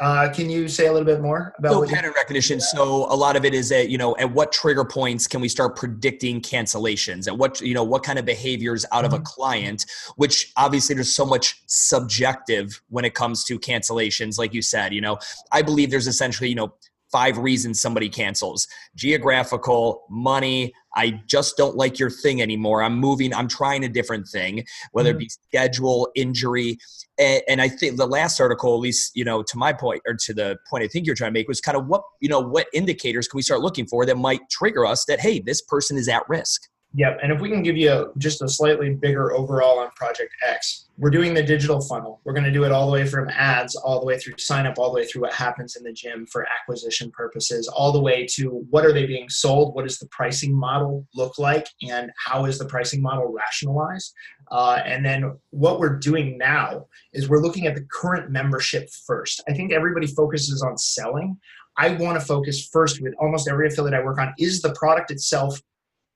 [0.00, 2.60] Uh, can you say a little bit more about so pattern recognition?
[2.60, 5.48] So a lot of it is at you know at what trigger points can we
[5.48, 7.26] start predicting cancellations?
[7.26, 9.06] At what you know what kind of behaviors out mm-hmm.
[9.06, 9.24] of a mm-hmm.
[9.24, 9.86] client?
[10.14, 14.38] Which obviously there's so much subjective when it comes to cancellations.
[14.38, 15.18] Like you said, you know
[15.50, 16.74] I believe there's essentially you know
[17.10, 18.66] five reasons somebody cancels
[18.96, 24.26] geographical money i just don't like your thing anymore i'm moving i'm trying a different
[24.28, 25.56] thing whether it be mm-hmm.
[25.56, 26.76] schedule injury
[27.18, 30.14] and, and, i think the last article at least you know to my point or
[30.14, 32.40] to the point i think you're trying to make was kind of what you know
[32.40, 35.96] what indicators can we start looking for that might trigger us that hey this person
[35.96, 36.62] is at risk
[36.94, 37.18] Yep.
[37.22, 40.87] And if we can give you a, just a slightly bigger overall on Project X,
[40.98, 42.20] we're doing the digital funnel.
[42.24, 44.66] We're going to do it all the way from ads, all the way through sign
[44.66, 48.00] up, all the way through what happens in the gym for acquisition purposes, all the
[48.00, 49.76] way to what are they being sold?
[49.76, 51.68] What does the pricing model look like?
[51.88, 54.12] And how is the pricing model rationalized?
[54.50, 59.40] Uh, and then what we're doing now is we're looking at the current membership first.
[59.48, 61.38] I think everybody focuses on selling.
[61.76, 65.12] I want to focus first with almost every affiliate I work on is the product
[65.12, 65.60] itself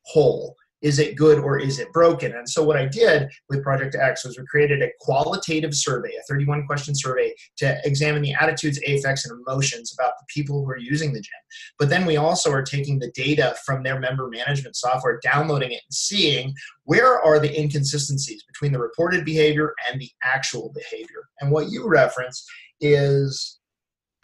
[0.07, 2.33] whole is it good or is it broken?
[2.33, 6.23] And so what I did with Project X was we created a qualitative survey, a
[6.29, 10.79] 31 question survey to examine the attitudes, affects, and emotions about the people who are
[10.79, 11.33] using the gym.
[11.79, 15.83] But then we also are taking the data from their member management software, downloading it
[15.85, 21.29] and seeing where are the inconsistencies between the reported behavior and the actual behavior.
[21.41, 22.45] And what you reference
[22.81, 23.61] is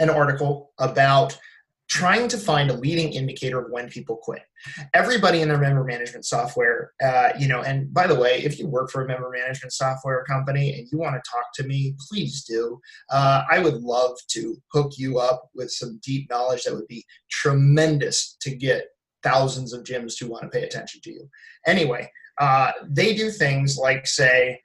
[0.01, 1.39] an article about
[1.89, 4.43] trying to find a leading indicator of when people quit.
[4.93, 8.67] Everybody in their member management software, uh, you know, and by the way, if you
[8.67, 12.45] work for a member management software company and you want to talk to me, please
[12.45, 12.79] do.
[13.11, 17.05] Uh, I would love to hook you up with some deep knowledge that would be
[17.31, 18.89] tremendous to get
[19.23, 21.29] thousands of gyms to want to pay attention to you.
[21.67, 24.61] Anyway, uh, they do things like say,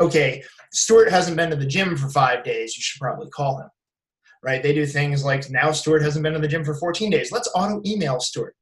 [0.00, 3.68] okay, Stuart hasn't been to the gym for five days, you should probably call him
[4.44, 4.62] right?
[4.62, 7.32] They do things like now Stuart hasn't been in the gym for 14 days.
[7.32, 8.54] Let's auto email Stuart.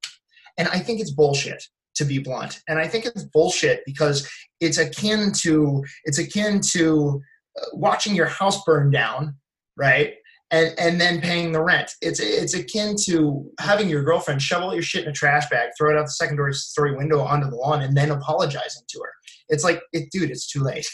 [0.58, 1.62] And I think it's bullshit
[1.96, 2.60] to be blunt.
[2.68, 7.20] And I think it's bullshit because it's akin to it's akin to
[7.60, 9.36] uh, watching your house burn down,
[9.76, 10.14] right?
[10.50, 11.90] And and then paying the rent.
[12.00, 15.90] It's it's akin to having your girlfriend shovel your shit in a trash bag, throw
[15.90, 19.12] it out the second story window onto the lawn, and then apologizing to her.
[19.48, 20.88] It's like, it, dude, it's too late.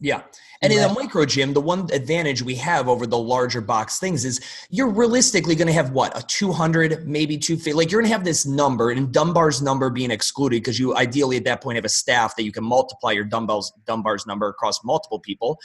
[0.00, 0.22] Yeah.
[0.62, 4.24] And in a micro gym, the one advantage we have over the larger box things
[4.24, 7.74] is you're realistically going to have what a 200, maybe 250.
[7.74, 11.36] Like you're going to have this number, and Dunbar's number being excluded because you ideally
[11.36, 14.82] at that point have a staff that you can multiply your dumbbells Dunbar's number across
[14.84, 15.58] multiple people.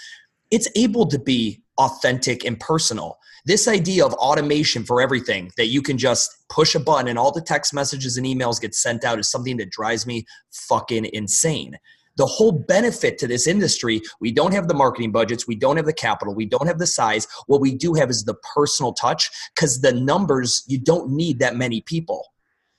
[0.52, 3.18] It's able to be authentic and personal.
[3.46, 7.32] This idea of automation for everything that you can just push a button and all
[7.32, 11.78] the text messages and emails get sent out is something that drives me fucking insane
[12.18, 15.86] the whole benefit to this industry we don't have the marketing budgets we don't have
[15.86, 17.28] the capital we don't have the size.
[17.48, 21.56] What we do have is the personal touch because the numbers you don't need that
[21.56, 22.28] many people.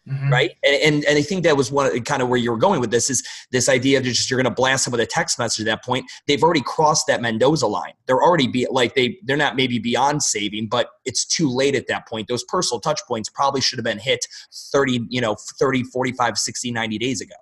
[0.08, 0.32] Mm-hmm.
[0.32, 0.52] right?
[0.62, 2.92] And, and, and i think that was one kind of where you were going with
[2.92, 5.62] this is this idea of just you're going to blast them with a text message
[5.62, 6.08] at that point.
[6.28, 7.94] They've already crossed that mendoza line.
[8.06, 11.88] They're already be like they they're not maybe beyond saving but it's too late at
[11.88, 12.28] that point.
[12.28, 14.24] Those personal touch points probably should have been hit
[14.72, 17.34] 30 you know 30 45 60 90 days ago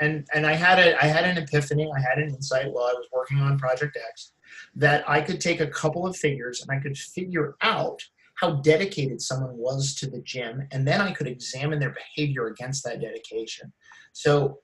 [0.00, 2.94] and and I had a I had an epiphany, I had an insight while I
[2.94, 4.32] was working on Project X
[4.74, 8.00] that I could take a couple of figures and I could figure out
[8.34, 12.82] how dedicated someone was to the gym, and then I could examine their behavior against
[12.84, 13.70] that dedication.
[14.14, 14.60] So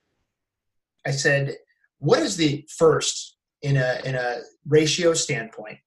[1.06, 1.56] I said,
[1.98, 5.78] what is the first in a in a ratio standpoint?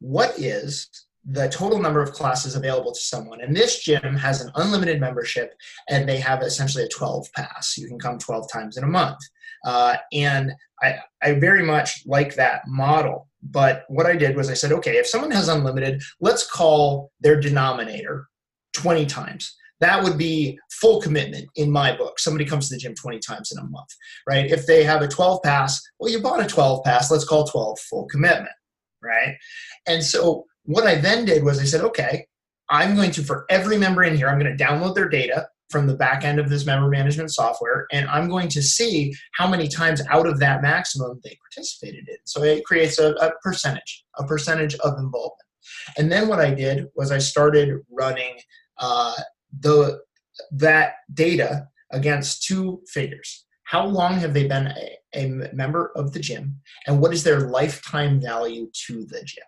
[0.00, 0.88] What is
[1.26, 3.40] the total number of classes available to someone.
[3.40, 5.54] And this gym has an unlimited membership,
[5.88, 7.78] and they have essentially a 12 pass.
[7.78, 9.18] You can come 12 times in a month.
[9.64, 13.28] Uh, and I, I very much like that model.
[13.42, 17.40] But what I did was I said, okay, if someone has unlimited, let's call their
[17.40, 18.28] denominator
[18.74, 19.56] 20 times.
[19.80, 22.18] That would be full commitment in my book.
[22.18, 23.88] Somebody comes to the gym 20 times in a month,
[24.26, 24.50] right?
[24.50, 27.78] If they have a 12 pass, well, you bought a 12 pass, let's call 12
[27.80, 28.52] full commitment,
[29.02, 29.36] right?
[29.86, 32.26] And so what I then did was I said, okay,
[32.70, 35.86] I'm going to, for every member in here, I'm going to download their data from
[35.86, 39.66] the back end of this member management software, and I'm going to see how many
[39.66, 42.16] times out of that maximum they participated in.
[42.24, 45.40] So it creates a, a percentage, a percentage of involvement.
[45.96, 48.38] And then what I did was I started running
[48.78, 49.14] uh,
[49.58, 50.00] the
[50.52, 53.44] that data against two figures.
[53.64, 57.48] How long have they been a, a member of the gym, and what is their
[57.48, 59.44] lifetime value to the gym?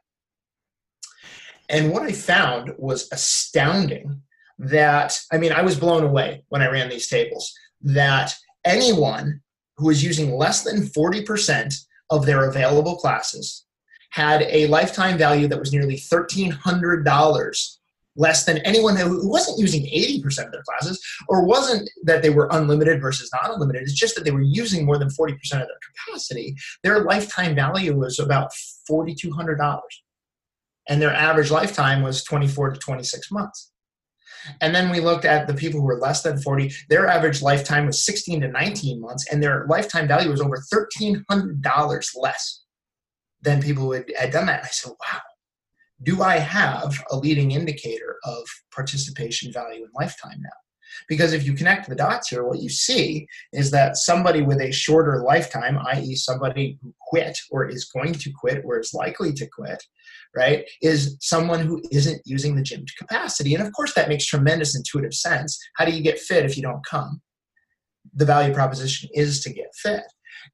[1.68, 4.22] And what I found was astounding
[4.58, 7.52] that, I mean, I was blown away when I ran these tables
[7.82, 9.40] that anyone
[9.76, 11.74] who was using less than 40%
[12.10, 13.64] of their available classes
[14.10, 17.76] had a lifetime value that was nearly $1,300
[18.18, 22.48] less than anyone who wasn't using 80% of their classes or wasn't that they were
[22.50, 23.82] unlimited versus not unlimited.
[23.82, 25.66] It's just that they were using more than 40% of their
[26.06, 26.56] capacity.
[26.82, 28.52] Their lifetime value was about
[28.90, 29.58] $4,200
[30.88, 33.72] and their average lifetime was 24 to 26 months.
[34.60, 37.86] And then we looked at the people who were less than 40, their average lifetime
[37.86, 42.62] was 16 to 19 months, and their lifetime value was over $1,300 less
[43.42, 44.60] than people who had, done that.
[44.60, 45.20] And I said, wow,
[46.02, 50.50] do I have a leading indicator of participation value in lifetime now?
[51.08, 54.72] Because if you connect the dots here, what you see is that somebody with a
[54.72, 59.46] shorter lifetime, i.e., somebody who quit or is going to quit or is likely to
[59.46, 59.82] quit,
[60.34, 63.54] right, is someone who isn't using the gym to capacity.
[63.54, 65.58] And of course, that makes tremendous intuitive sense.
[65.76, 67.20] How do you get fit if you don't come?
[68.14, 70.02] The value proposition is to get fit.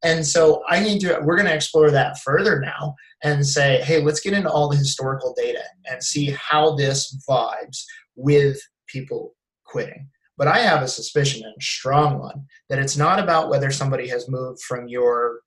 [0.02, 4.02] And so I need to, we're going to explore that further now and say, hey,
[4.02, 7.84] let's get into all the historical data and see how this vibes
[8.16, 10.08] with people quitting.
[10.38, 14.08] But I have a suspicion and a strong one that it's not about whether somebody
[14.08, 15.40] has moved from your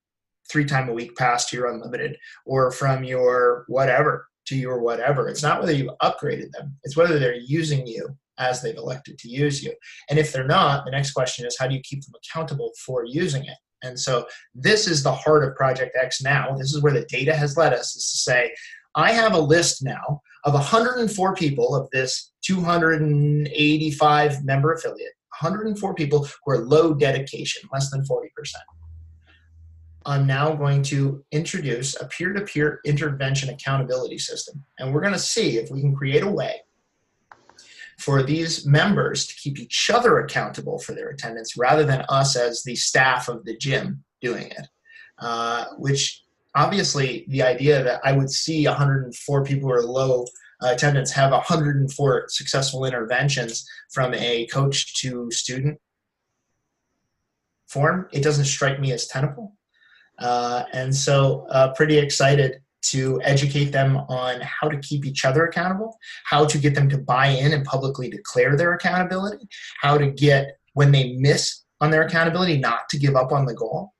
[0.51, 5.27] three time a week pass to your unlimited or from your whatever to your whatever.
[5.27, 9.29] It's not whether you've upgraded them, it's whether they're using you as they've elected to
[9.29, 9.73] use you.
[10.09, 13.05] And if they're not, the next question is how do you keep them accountable for
[13.05, 13.57] using it?
[13.83, 16.55] And so this is the heart of Project X now.
[16.55, 18.53] This is where the data has led us is to say,
[18.95, 26.23] I have a list now of 104 people of this 285 member affiliate, 104 people
[26.23, 28.29] who are low dedication, less than 40%.
[30.07, 34.63] I'm now going to introduce a peer to peer intervention accountability system.
[34.77, 36.61] And we're going to see if we can create a way
[37.97, 42.61] for these members to keep each other accountable for their attendance rather than us as
[42.63, 44.67] the staff of the gym doing it.
[45.17, 46.24] Uh, which
[46.55, 50.25] obviously, the idea that I would see 104 people who are low
[50.63, 55.79] uh, attendance have 104 successful interventions from a coach to student
[57.67, 59.55] form, it doesn't strike me as tenable.
[60.17, 65.45] Uh, and so, uh, pretty excited to educate them on how to keep each other
[65.45, 69.47] accountable, how to get them to buy in and publicly declare their accountability,
[69.81, 73.53] how to get, when they miss on their accountability, not to give up on the
[73.53, 73.94] goal.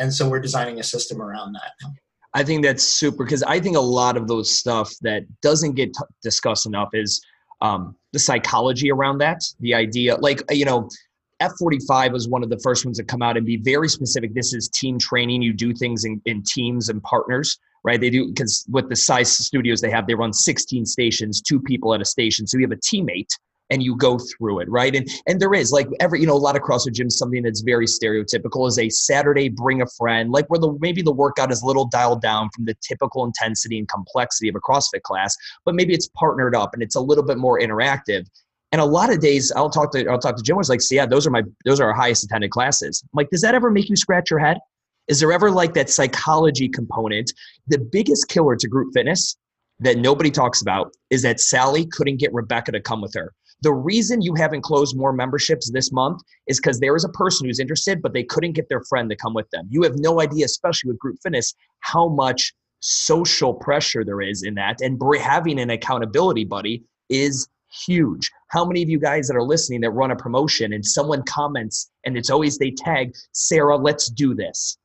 [0.00, 1.92] And so we're designing a system around that.
[2.34, 5.92] I think that's super because I think a lot of those stuff that doesn't get
[5.94, 7.20] t- discussed enough is
[7.60, 9.42] um, the psychology around that.
[9.60, 10.88] The idea, like, you know,
[11.40, 14.34] F45 was one of the first ones to come out and be very specific.
[14.34, 15.42] This is team training.
[15.42, 18.00] You do things in, in teams and partners right?
[18.00, 21.94] They do because with the size studios they have, they run 16 stations, two people
[21.94, 22.46] at a station.
[22.46, 23.30] So you have a teammate
[23.70, 24.94] and you go through it, right?
[24.94, 27.60] And and there is like every you know a lot of CrossFit gyms something that's
[27.60, 31.62] very stereotypical is a Saturday bring a friend, like where the maybe the workout is
[31.62, 35.74] a little dialed down from the typical intensity and complexity of a CrossFit class, but
[35.74, 38.26] maybe it's partnered up and it's a little bit more interactive.
[38.72, 40.96] And a lot of days I'll talk to I'll talk to Jim was like, see,
[40.96, 43.02] yeah, those are my those are our highest attended classes.
[43.04, 44.58] I'm like, does that ever make you scratch your head?
[45.08, 47.32] Is there ever like that psychology component?
[47.66, 49.36] The biggest killer to group fitness
[49.80, 53.32] that nobody talks about is that Sally couldn't get Rebecca to come with her.
[53.62, 57.46] The reason you haven't closed more memberships this month is because there is a person
[57.46, 59.66] who's interested, but they couldn't get their friend to come with them.
[59.70, 64.54] You have no idea, especially with group fitness, how much social pressure there is in
[64.54, 64.80] that.
[64.80, 67.48] And having an accountability buddy is
[67.84, 68.30] huge.
[68.48, 71.90] How many of you guys that are listening that run a promotion and someone comments
[72.04, 74.78] and it's always they tag, Sarah, let's do this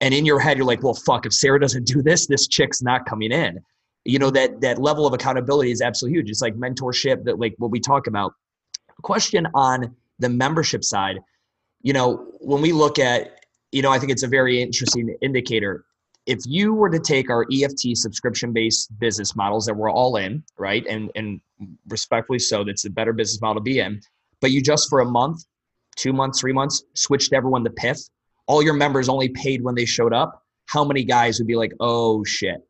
[0.00, 2.82] and in your head you're like well fuck if sarah doesn't do this this chick's
[2.82, 3.58] not coming in
[4.08, 6.30] you know that that level of accountability is absolutely huge.
[6.30, 8.34] It's like mentorship that like what we talk about.
[9.02, 11.18] Question on the membership side.
[11.82, 15.84] You know when we look at you know i think it's a very interesting indicator.
[16.26, 20.42] If you were to take our eft subscription based business models that we're all in
[20.58, 21.40] right and and
[21.88, 24.00] respectfully so that's a better business model to be in
[24.40, 25.44] but you just for a month
[25.94, 27.98] two months three months switched everyone to pif
[28.46, 31.72] all your members only paid when they showed up, how many guys would be like,
[31.80, 32.66] oh shit?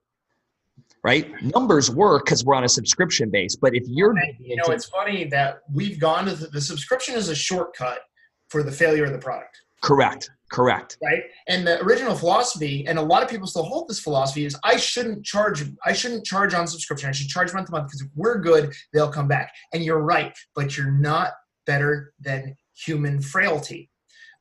[1.06, 1.30] Right?
[1.54, 3.54] Numbers work because we're on a subscription base.
[3.54, 7.28] But if you're, you know, it's funny that we've gone to the, the subscription is
[7.28, 8.00] a shortcut
[8.48, 9.56] for the failure of the product.
[9.82, 10.28] Correct.
[10.50, 10.98] Correct.
[11.00, 11.22] Right.
[11.46, 14.78] And the original philosophy, and a lot of people still hold this philosophy, is I
[14.78, 15.62] shouldn't charge.
[15.84, 17.08] I shouldn't charge on subscription.
[17.08, 19.52] I should charge month to month because if we're good, they'll come back.
[19.72, 21.34] And you're right, but you're not
[21.66, 23.90] better than human frailty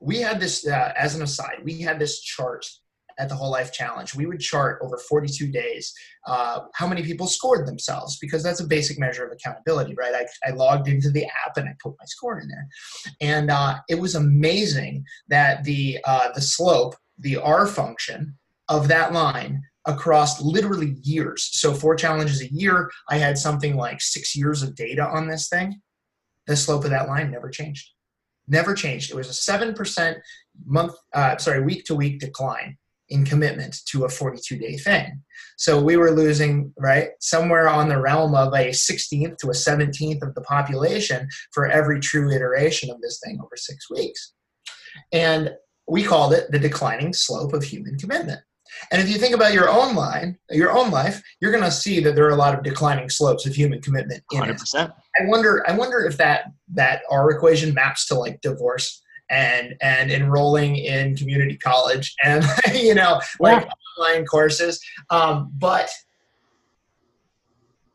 [0.00, 2.66] we had this uh, as an aside we had this chart
[3.18, 4.14] at the whole life challenge.
[4.14, 5.92] We would chart over 42 days
[6.26, 10.14] uh, how many people scored themselves because that's a basic measure of accountability right?
[10.14, 12.68] I, I logged into the app and i put my score in there.
[13.20, 18.36] And uh, it was amazing that the uh, the slope the r function
[18.68, 21.48] of that line across literally years.
[21.52, 25.48] So four challenges a year i had something like six years of data on this
[25.48, 25.80] thing.
[26.46, 27.90] The slope of that line never changed.
[28.48, 29.10] Never changed.
[29.10, 30.18] It was a seven percent
[30.64, 32.76] month, uh, sorry, week to week decline
[33.08, 35.22] in commitment to a 42 day thing.
[35.56, 40.22] So we were losing, right, somewhere on the realm of a 16th to a 17th
[40.22, 44.34] of the population for every true iteration of this thing over six weeks.
[45.12, 45.52] And
[45.88, 48.40] we called it the declining slope of human commitment.
[48.90, 52.00] And if you think about your own line, your own life, you're going to see
[52.00, 54.86] that there are a lot of declining slopes of human commitment in 100%.
[54.86, 54.90] it.
[55.18, 60.10] I wonder, I wonder if that that our equation maps to like divorce and and
[60.10, 63.70] enrolling in community college and you know like yeah.
[63.98, 64.80] online courses.
[65.10, 65.90] Um, but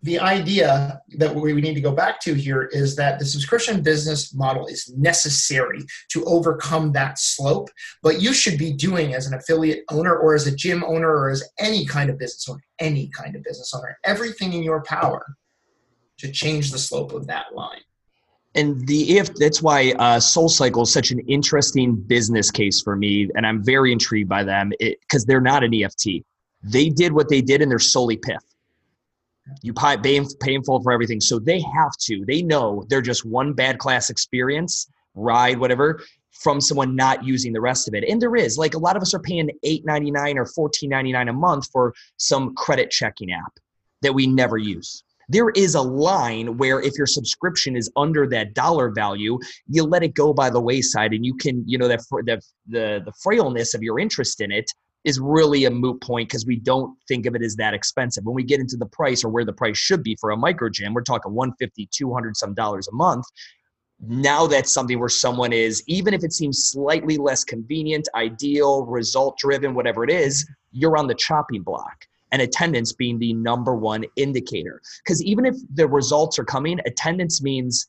[0.03, 4.33] the idea that we need to go back to here is that the subscription business
[4.33, 7.69] model is necessary to overcome that slope
[8.01, 11.29] but you should be doing as an affiliate owner or as a gym owner or
[11.29, 15.35] as any kind of business owner any kind of business owner everything in your power
[16.17, 17.81] to change the slope of that line
[18.55, 23.29] and the if that's why uh, SoulCycle is such an interesting business case for me
[23.35, 24.71] and i'm very intrigued by them.
[24.79, 26.05] Because they're not an eft
[26.63, 28.41] they did what they did and they're solely PIF
[29.61, 31.19] you pay painful for everything.
[31.19, 36.61] So they have to they know they're just one bad class experience ride whatever from
[36.61, 38.05] someone not using the rest of it.
[38.07, 41.69] And there is like a lot of us are paying 8.99 or 14.99 a month
[41.71, 43.53] for some credit checking app
[44.01, 48.53] that we never use there is a line where if your subscription is under that
[48.53, 52.01] dollar value you let it go by the wayside and you can you know that
[52.25, 54.69] the the the frailness of your interest in it
[55.03, 58.23] is really a moot point because we don't think of it as that expensive.
[58.23, 60.69] When we get into the price or where the price should be for a micro
[60.69, 63.25] gym we're talking 150 200 some dollars a month.
[64.03, 69.37] Now that's something where someone is even if it seems slightly less convenient ideal result
[69.37, 74.05] driven whatever it is you're on the chopping block and attendance being the number one
[74.15, 74.81] indicator.
[75.03, 77.87] Because even if the results are coming, attendance means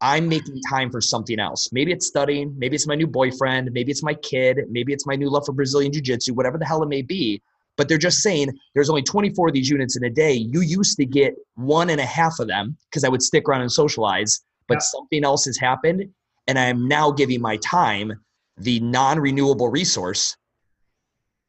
[0.00, 1.70] I'm making time for something else.
[1.72, 5.14] Maybe it's studying, maybe it's my new boyfriend, maybe it's my kid, maybe it's my
[5.14, 7.40] new love for Brazilian Jiu Jitsu, whatever the hell it may be.
[7.76, 10.32] But they're just saying there's only 24 of these units in a day.
[10.32, 13.62] You used to get one and a half of them because I would stick around
[13.62, 14.80] and socialize, but yeah.
[14.80, 16.04] something else has happened.
[16.48, 18.12] And I'm now giving my time,
[18.58, 20.36] the non renewable resource,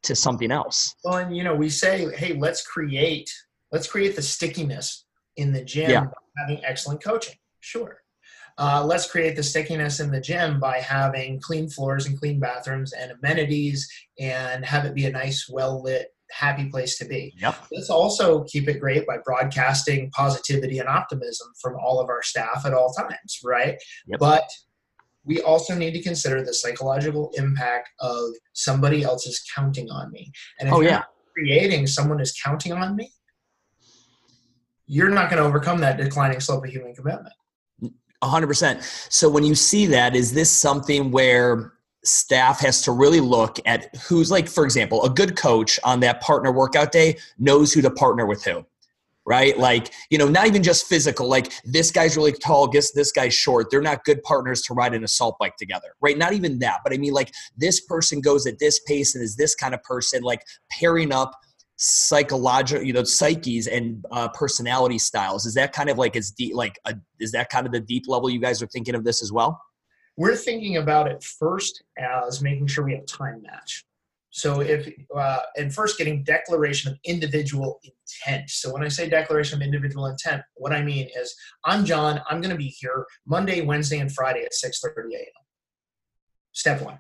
[0.04, 0.96] to something else.
[1.04, 3.30] Well, and you know, we say, hey, let's create
[3.72, 5.06] let's create the stickiness
[5.38, 6.06] in the gym yeah.
[6.06, 7.36] by having excellent coaching.
[7.60, 7.98] Sure.
[8.60, 12.94] Uh, let's create the stickiness in the gym by having clean floors and clean bathrooms
[12.94, 13.90] and amenities
[14.20, 17.34] and have it be a nice, well lit, happy place to be.
[17.38, 17.56] Yep.
[17.72, 22.64] Let's also keep it great by broadcasting positivity and optimism from all of our staff
[22.66, 23.76] at all times, right?
[24.08, 24.20] Yep.
[24.20, 24.44] But
[25.26, 30.32] we also need to consider the psychological impact of somebody else is counting on me.
[30.60, 31.04] And if oh, you're
[31.34, 33.12] creating someone is counting on me,
[34.86, 37.34] you're not going to overcome that declining slope of human commitment.
[38.22, 38.82] 100%.
[39.12, 41.74] So when you see that, is this something where
[42.06, 46.22] staff has to really look at who's like, for example, a good coach on that
[46.22, 48.66] partner workout day knows who to partner with who
[49.26, 49.58] right?
[49.58, 53.34] Like, you know, not even just physical, like this guy's really tall, guess this guy's
[53.34, 53.70] short.
[53.70, 56.18] They're not good partners to ride an assault bike together, right?
[56.18, 56.82] Not even that.
[56.84, 59.82] But I mean, like, this person goes at this pace and is this kind of
[59.84, 61.34] person, like pairing up
[61.78, 65.46] psychological, you know, psyches and uh, personality styles.
[65.46, 68.04] Is that kind of like, is deep, like, a, is that kind of the deep
[68.08, 69.62] level you guys are thinking of this as well?
[70.18, 73.86] We're thinking about it first as making sure we have time match.
[74.34, 78.50] So if uh, and first getting declaration of individual intent.
[78.50, 82.20] So when I say declaration of individual intent, what I mean is I'm John.
[82.28, 85.44] I'm going to be here Monday, Wednesday, and Friday at 6:30 a.m.
[86.52, 86.98] Step one.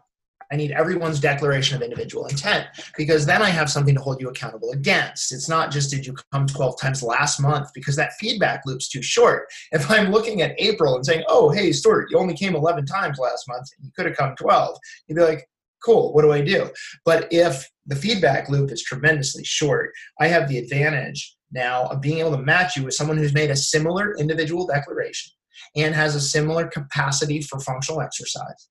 [0.52, 4.30] I need everyone's declaration of individual intent because then I have something to hold you
[4.30, 5.34] accountable against.
[5.34, 9.02] It's not just did you come 12 times last month because that feedback loop's too
[9.02, 9.48] short.
[9.72, 13.18] If I'm looking at April and saying, oh, hey, Stuart, you only came 11 times
[13.18, 14.78] last month, you could have come 12,
[15.08, 15.48] you'd be like,
[15.84, 16.70] cool, what do I do?
[17.06, 22.20] But if the feedback loop is tremendously short, I have the advantage now of being
[22.20, 25.32] able to match you with someone who's made a similar individual declaration
[25.76, 28.70] and has a similar capacity for functional exercise.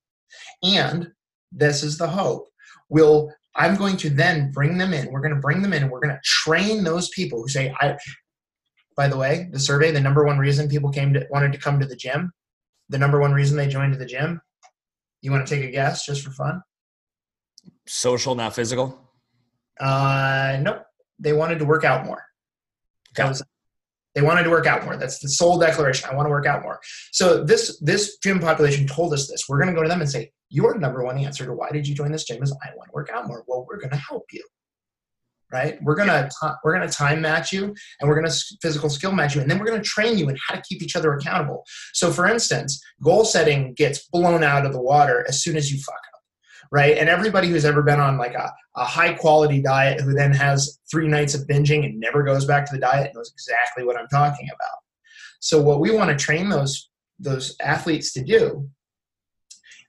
[0.62, 1.10] And
[1.52, 2.48] this is the hope.
[2.88, 5.10] Will I'm going to then bring them in.
[5.10, 7.74] We're going to bring them in and we're going to train those people who say,
[7.80, 7.96] I
[8.96, 11.80] by the way, the survey, the number one reason people came to wanted to come
[11.80, 12.32] to the gym,
[12.88, 14.40] the number one reason they joined the gym.
[15.22, 16.62] You want to take a guess just for fun?
[17.86, 18.98] Social, not physical.
[19.80, 20.84] Uh, nope.
[21.18, 22.22] They wanted to work out more.
[23.16, 23.42] That was
[24.14, 24.96] they wanted to work out more.
[24.96, 26.08] That's the sole declaration.
[26.10, 26.80] I want to work out more.
[27.12, 29.48] So this this gym population told us this.
[29.48, 31.88] We're going to go to them and say, your number one answer to why did
[31.88, 33.42] you join this gym is I want to work out more.
[33.46, 34.44] Well, we're going to help you.
[35.50, 35.78] Right?
[35.82, 39.42] We're gonna t- we're gonna time match you, and we're gonna physical skill match you,
[39.42, 41.62] and then we're gonna train you in how to keep each other accountable.
[41.92, 45.78] So, for instance, goal setting gets blown out of the water as soon as you
[45.82, 46.00] fuck
[46.72, 46.96] right?
[46.96, 50.80] And everybody who's ever been on like a, a high quality diet who then has
[50.90, 54.08] three nights of binging and never goes back to the diet knows exactly what I'm
[54.08, 54.78] talking about.
[55.38, 58.68] So what we want to train those those athletes to do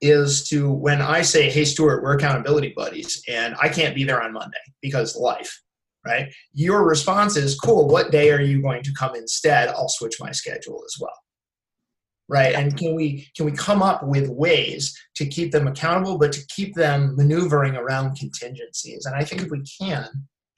[0.02, 4.22] is to when I say, "Hey, Stuart, we're accountability buddies," and I can't be there
[4.22, 5.62] on Monday because life,
[6.06, 6.32] right?
[6.54, 7.88] Your response is, "Cool.
[7.88, 9.70] What day are you going to come instead?
[9.70, 11.18] I'll switch my schedule as well."
[12.30, 12.56] Right?
[12.56, 16.46] And can we can we come up with ways to keep them accountable but to
[16.48, 19.06] keep them maneuvering around contingencies?
[19.06, 20.08] And i think if we can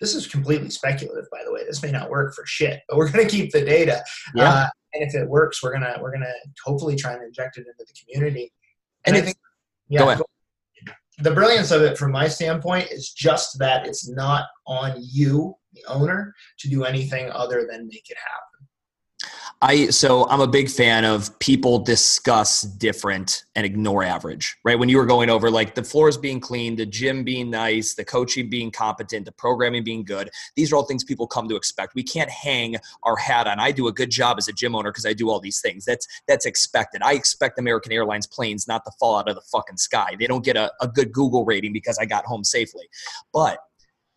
[0.02, 1.64] this is completely speculative by the way.
[1.66, 4.04] This may not work for shit but we're going to keep the data.
[4.36, 4.50] Yeah.
[4.50, 7.58] Uh, and if it works we're going to we're going to hopefully try and inject
[7.58, 8.52] it into the community.
[9.06, 9.38] And, and i think
[9.90, 10.00] yeah.
[10.00, 10.22] go ahead.
[11.20, 15.84] the brilliance of it from my standpoint is just that it's not on you the
[15.88, 18.55] owner to do anything other than make it happen
[19.68, 24.78] I so I'm a big fan of people discuss different and ignore average, right?
[24.78, 28.06] When you were going over like the floors being clean, the gym being nice, the
[28.06, 30.30] coaching being competent, the programming being good.
[30.56, 31.96] These are all things people come to expect.
[31.96, 33.60] We can't hang our hat on.
[33.60, 35.84] I do a good job as a gym owner because I do all these things.
[35.84, 37.02] That's that's expected.
[37.02, 40.16] I expect American Airlines planes not to fall out of the fucking sky.
[40.20, 42.88] They don't get a, a good Google rating because I got home safely.
[43.34, 43.58] But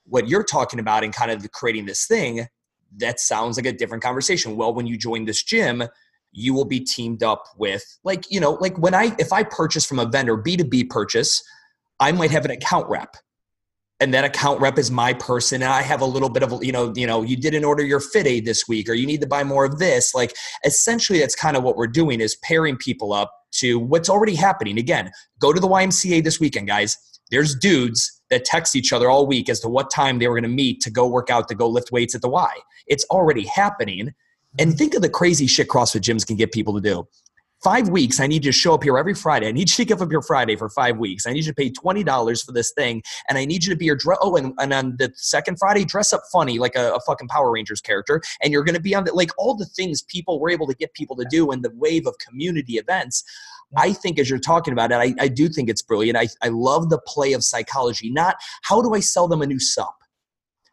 [0.05, 2.49] what you're talking about and kind of creating this thing
[2.97, 4.57] that sounds like a different conversation.
[4.57, 5.85] Well, when you join this gym,
[6.33, 9.85] you will be teamed up with like, you know, like when I if I purchase
[9.85, 11.43] from a vendor, B2B purchase,
[12.01, 13.17] I might have an account rep.
[14.01, 16.71] And that account rep is my person, and I have a little bit of, you
[16.71, 19.43] know, you know, you didn't order your FitAid this week, or you need to buy
[19.43, 20.15] more of this.
[20.15, 24.37] Like, essentially, that's kind of what we're doing is pairing people up to what's already
[24.37, 24.79] happening.
[24.79, 25.11] Again,
[25.41, 26.97] go to the YMCA this weekend, guys.
[27.33, 30.43] There's dudes that text each other all week as to what time they were going
[30.43, 32.53] to meet to go work out to go lift weights at the Y.
[32.87, 34.15] It's already happening.
[34.59, 37.07] And think of the crazy shit CrossFit gyms can get people to do.
[37.63, 39.49] Five weeks, I need you to show up here every Friday.
[39.49, 41.27] I need you to give up your Friday for five weeks.
[41.27, 43.03] I need you to pay $20 for this thing.
[43.29, 44.19] And I need you to be your dress.
[44.23, 47.51] Oh, and, and on the second Friday, dress up funny like a, a fucking Power
[47.51, 48.23] Rangers character.
[48.43, 50.75] And you're going to be on the, like all the things people were able to
[50.75, 53.25] get people to do in the wave of community events.
[53.77, 56.17] I think as you're talking about it, I, I do think it's brilliant.
[56.17, 59.61] I, I love the play of psychology, not how do I sell them a new
[59.61, 59.95] sup?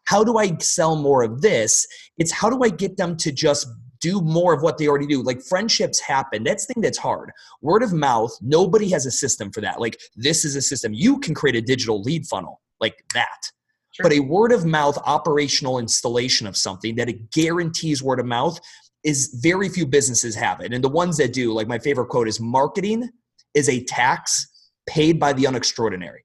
[0.04, 1.86] How do I sell more of this?
[2.16, 3.66] It's how do I get them to just
[4.00, 5.22] do more of what they already do.
[5.22, 6.44] Like friendships happen.
[6.44, 7.32] That's the thing that's hard.
[7.62, 9.80] Word of mouth, nobody has a system for that.
[9.80, 10.92] Like this is a system.
[10.92, 13.50] You can create a digital lead funnel like that.
[13.92, 14.04] Sure.
[14.04, 18.60] But a word of mouth operational installation of something that it guarantees word of mouth
[19.06, 20.74] is very few businesses have it.
[20.74, 23.08] And the ones that do, like my favorite quote is marketing
[23.54, 24.48] is a tax
[24.88, 26.24] paid by the unextraordinary.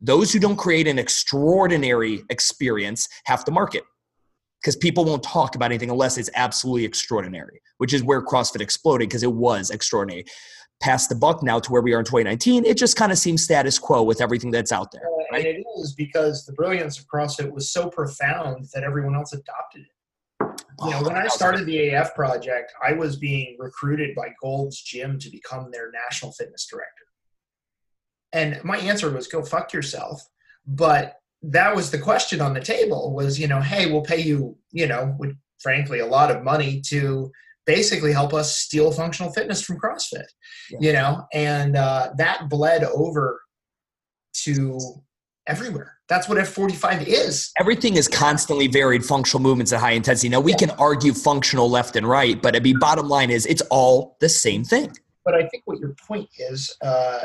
[0.00, 3.82] Those who don't create an extraordinary experience have to market
[4.62, 9.08] because people won't talk about anything unless it's absolutely extraordinary, which is where CrossFit exploded
[9.08, 10.24] because it was extraordinary.
[10.80, 13.42] Past the buck now to where we are in 2019, it just kind of seems
[13.42, 15.02] status quo with everything that's out there.
[15.32, 15.46] Right?
[15.46, 19.82] And it is because the brilliance of CrossFit was so profound that everyone else adopted
[19.82, 19.93] it
[20.82, 25.18] you know, when I started the AF project, I was being recruited by Gold's Gym
[25.20, 26.90] to become their national fitness director.
[28.32, 30.20] And my answer was go fuck yourself.
[30.66, 34.56] But that was the question on the table was, you know, hey, we'll pay you,
[34.72, 37.30] you know, with, frankly, a lot of money to
[37.66, 40.24] basically help us steal functional fitness from CrossFit,
[40.70, 40.78] yeah.
[40.80, 43.40] you know, and uh, that bled over
[44.32, 44.78] to
[45.46, 45.93] everywhere.
[46.08, 47.50] That's what F45 is.
[47.58, 50.28] Everything is constantly varied functional movements at high intensity.
[50.28, 50.58] Now, we yeah.
[50.58, 54.28] can argue functional left and right, but I mean, bottom line is it's all the
[54.28, 54.92] same thing.
[55.24, 57.20] But I think what your point is, uh,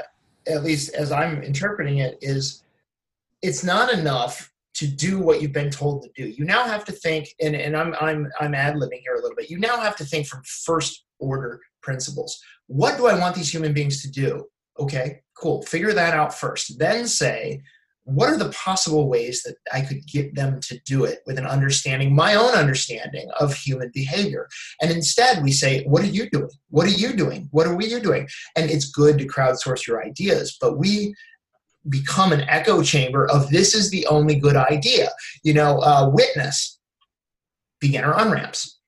[0.48, 2.64] at least as I'm interpreting it, is
[3.42, 6.30] it's not enough to do what you've been told to do.
[6.30, 9.36] You now have to think, and, and I'm, I'm, I'm ad libbing here a little
[9.36, 9.50] bit.
[9.50, 12.42] You now have to think from first order principles.
[12.68, 14.46] What do I want these human beings to do?
[14.80, 15.64] Okay, cool.
[15.64, 16.80] Figure that out first.
[16.80, 17.62] Then say,
[18.10, 21.46] what are the possible ways that I could get them to do it with an
[21.46, 24.48] understanding, my own understanding of human behavior?
[24.82, 26.50] And instead, we say, What are you doing?
[26.70, 27.48] What are you doing?
[27.52, 28.28] What are we doing?
[28.56, 31.14] And it's good to crowdsource your ideas, but we
[31.88, 35.10] become an echo chamber of this is the only good idea.
[35.44, 36.80] You know, uh, witness
[37.80, 38.80] beginner on ramps.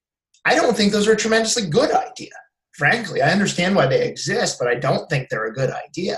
[0.45, 2.32] I don't think those are a tremendously good idea.
[2.74, 6.17] Frankly, I understand why they exist, but I don't think they're a good idea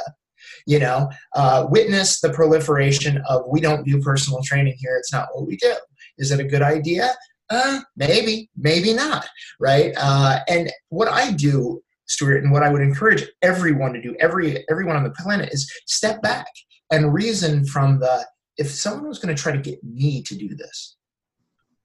[0.65, 5.27] you know uh, witness the proliferation of we don't do personal training here it's not
[5.33, 5.73] what we do.
[6.17, 7.11] Is it a good idea?
[7.49, 9.27] Uh, maybe maybe not
[9.59, 9.93] right?
[9.97, 14.63] Uh, and what i do stuart and what i would encourage everyone to do every
[14.69, 16.47] everyone on the planet is step back
[16.91, 18.25] and reason from the
[18.57, 20.97] if someone was going to try to get me to do this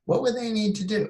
[0.05, 1.09] what would they need to do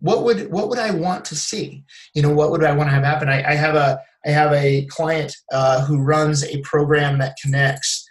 [0.00, 1.82] what would what would i want to see
[2.14, 4.52] you know what would i want to have happen i, I have a I have
[4.52, 8.06] a client uh, who runs a program that connects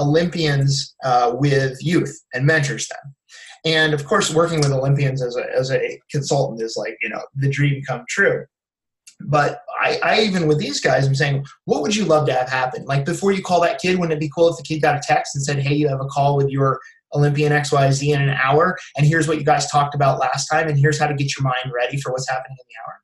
[0.00, 3.14] Olympians uh, with youth and mentors them.
[3.64, 7.22] And of course, working with Olympians as a, as a consultant is like, you know,
[7.34, 8.44] the dream come true.
[9.20, 12.50] But I, I even with these guys, I'm saying, what would you love to have
[12.50, 12.84] happen?
[12.84, 15.02] Like before you call that kid, wouldn't it be cool if the kid got a
[15.02, 16.78] text and said, hey, you have a call with your
[17.14, 20.78] Olympian XYZ in an hour, and here's what you guys talked about last time, and
[20.78, 22.94] here's how to get your mind ready for what's happening in the hour?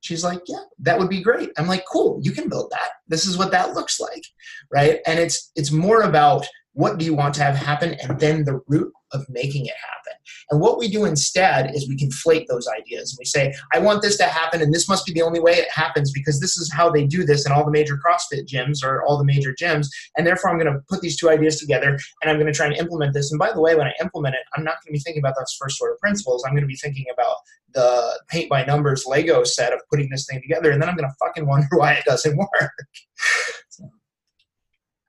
[0.00, 1.50] She's like, yeah, that would be great.
[1.58, 2.90] I'm like, cool, you can build that.
[3.08, 4.22] This is what that looks like,
[4.70, 5.00] right?
[5.06, 6.46] And it's it's more about
[6.78, 10.12] what do you want to have happen, and then the route of making it happen.
[10.50, 13.10] And what we do instead is we conflate those ideas.
[13.10, 15.54] And we say, I want this to happen, and this must be the only way
[15.54, 18.84] it happens because this is how they do this in all the major CrossFit gyms
[18.84, 19.88] or all the major gyms.
[20.16, 22.66] And therefore, I'm going to put these two ideas together and I'm going to try
[22.66, 23.32] and implement this.
[23.32, 25.34] And by the way, when I implement it, I'm not going to be thinking about
[25.36, 26.44] those first order principles.
[26.46, 27.38] I'm going to be thinking about
[27.74, 30.70] the paint by numbers Lego set of putting this thing together.
[30.70, 32.72] And then I'm going to fucking wonder why it doesn't work.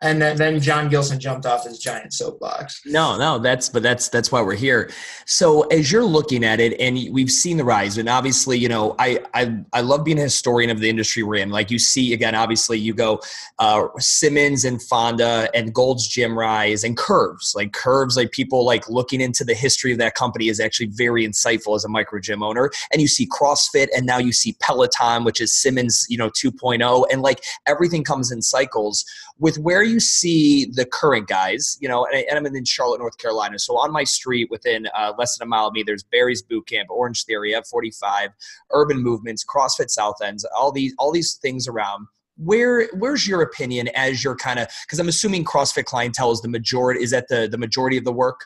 [0.01, 2.81] And then John Gilson jumped off his giant soapbox.
[2.85, 4.89] No, no, that's but that's that's why we're here.
[5.25, 8.95] So as you're looking at it, and we've seen the rise, and obviously, you know,
[8.97, 11.49] I I, I love being a historian of the industry we're in.
[11.49, 13.19] Like you see, again, obviously, you go
[13.59, 18.89] uh, Simmons and Fonda and Gold's Gym rise and Curves, like Curves, like people like
[18.89, 22.41] looking into the history of that company is actually very insightful as a micro gym
[22.41, 22.71] owner.
[22.93, 27.05] And you see CrossFit, and now you see Peloton, which is Simmons, you know, 2.0,
[27.11, 29.03] and like everything comes in cycles.
[29.39, 33.57] With where you see the current guys, you know, and, I'm in Charlotte, North Carolina.
[33.57, 36.67] So on my street, within uh, less than a mile of me, there's Barry's Boot
[36.67, 38.29] Camp, Orange Theory, F45,
[38.71, 42.07] Urban Movements, CrossFit South Ends, all these all these things around.
[42.37, 46.49] Where where's your opinion as you're kind of because I'm assuming CrossFit clientele is the
[46.49, 48.41] majority is that the the majority of the work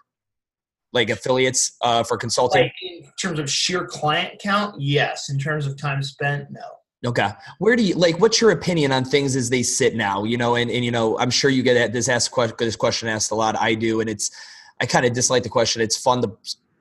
[0.94, 2.62] like affiliates uh, for consulting?
[2.62, 5.30] Like in terms of sheer client count, yes.
[5.30, 6.62] In terms of time spent, no.
[7.06, 7.30] Okay.
[7.60, 10.24] Where do you like what's your opinion on things as they sit now?
[10.24, 13.32] You know, and, and you know, I'm sure you get this asked this question asked
[13.32, 13.60] a lot.
[13.60, 14.32] I do, and it's
[14.80, 15.82] I kind of dislike the question.
[15.82, 16.32] It's fun to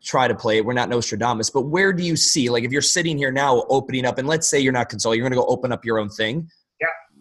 [0.02, 0.64] try to play it.
[0.64, 4.04] We're not Nostradamus, but where do you see like if you're sitting here now opening
[4.04, 6.48] up and let's say you're not consulting, you're gonna go open up your own thing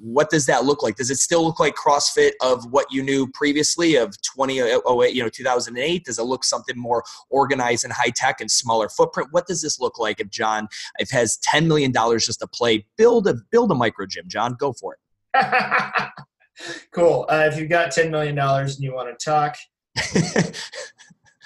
[0.01, 0.95] what does that look like?
[0.95, 5.29] Does it still look like CrossFit of what you knew previously of 2008, you know,
[5.29, 6.05] 2008?
[6.05, 9.29] Does it look something more organized and high tech and smaller footprint?
[9.31, 10.67] What does this look like if John,
[10.99, 14.73] if has $10 million just to play, build a, build a micro gym, John, go
[14.73, 16.09] for it.
[16.91, 17.25] cool.
[17.29, 19.55] Uh, if you've got $10 million and you want to talk.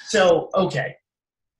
[0.07, 0.95] so, okay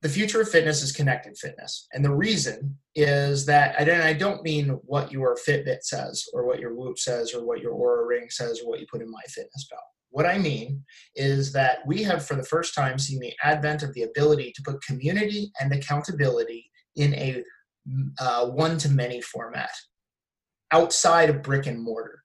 [0.05, 1.87] the future of fitness is connected fitness.
[1.91, 6.73] And the reason is that, I don't mean what your Fitbit says or what your
[6.73, 9.79] Whoop says or what your Oura Ring says or what you put in MyFitnessPal.
[10.11, 10.83] What I mean
[11.15, 14.61] is that we have, for the first time, seen the advent of the ability to
[14.63, 17.43] put community and accountability in a
[18.19, 19.69] uh, one to many format
[20.71, 22.23] outside of brick and mortar.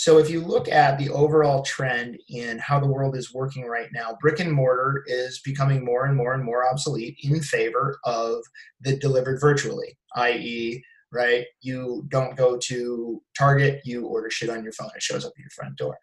[0.00, 3.90] So if you look at the overall trend in how the world is working right
[3.92, 8.38] now, brick and mortar is becoming more and more and more obsolete in favor of
[8.80, 10.82] the delivered virtually, i.e.,
[11.12, 11.44] right?
[11.60, 15.38] You don't go to Target, you order shit on your phone, it shows up at
[15.38, 15.98] your front door.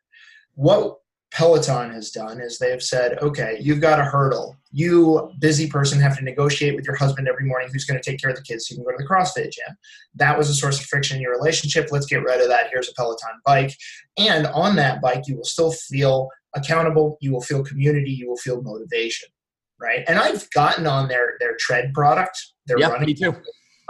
[0.54, 0.98] What
[1.38, 4.58] Peloton has done is they've said, okay, you've got a hurdle.
[4.72, 8.20] You, busy person, have to negotiate with your husband every morning who's going to take
[8.20, 9.78] care of the kids so you can go to the CrossFit gym.
[10.16, 11.90] That was a source of friction in your relationship.
[11.92, 12.72] Let's get rid of that.
[12.72, 13.72] Here's a Peloton bike.
[14.18, 17.20] And on that bike, you will still feel accountable.
[17.22, 18.10] You will feel community.
[18.10, 19.30] You will feel motivation.
[19.80, 20.06] Right.
[20.08, 22.36] And I've gotten on their, their tread product.
[22.66, 23.06] They're yep, running.
[23.06, 23.36] Me too.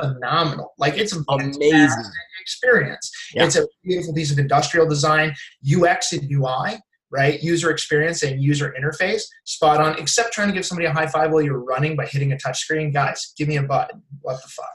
[0.01, 0.73] Phenomenal.
[0.77, 3.09] Like it's amazing experience.
[3.35, 5.33] It's a beautiful piece of industrial design,
[5.65, 6.81] UX and UI
[7.11, 7.41] right?
[7.41, 11.31] User experience and user interface, spot on, except trying to give somebody a high five
[11.31, 12.91] while you're running by hitting a touch screen.
[12.91, 14.01] Guys, give me a button.
[14.21, 14.65] What the fuck?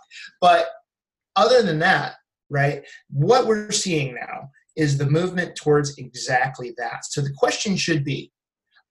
[0.41, 0.69] But
[1.37, 2.15] other than that,
[2.51, 7.05] right, what we're seeing now is the movement towards exactly that.
[7.05, 8.33] So the question should be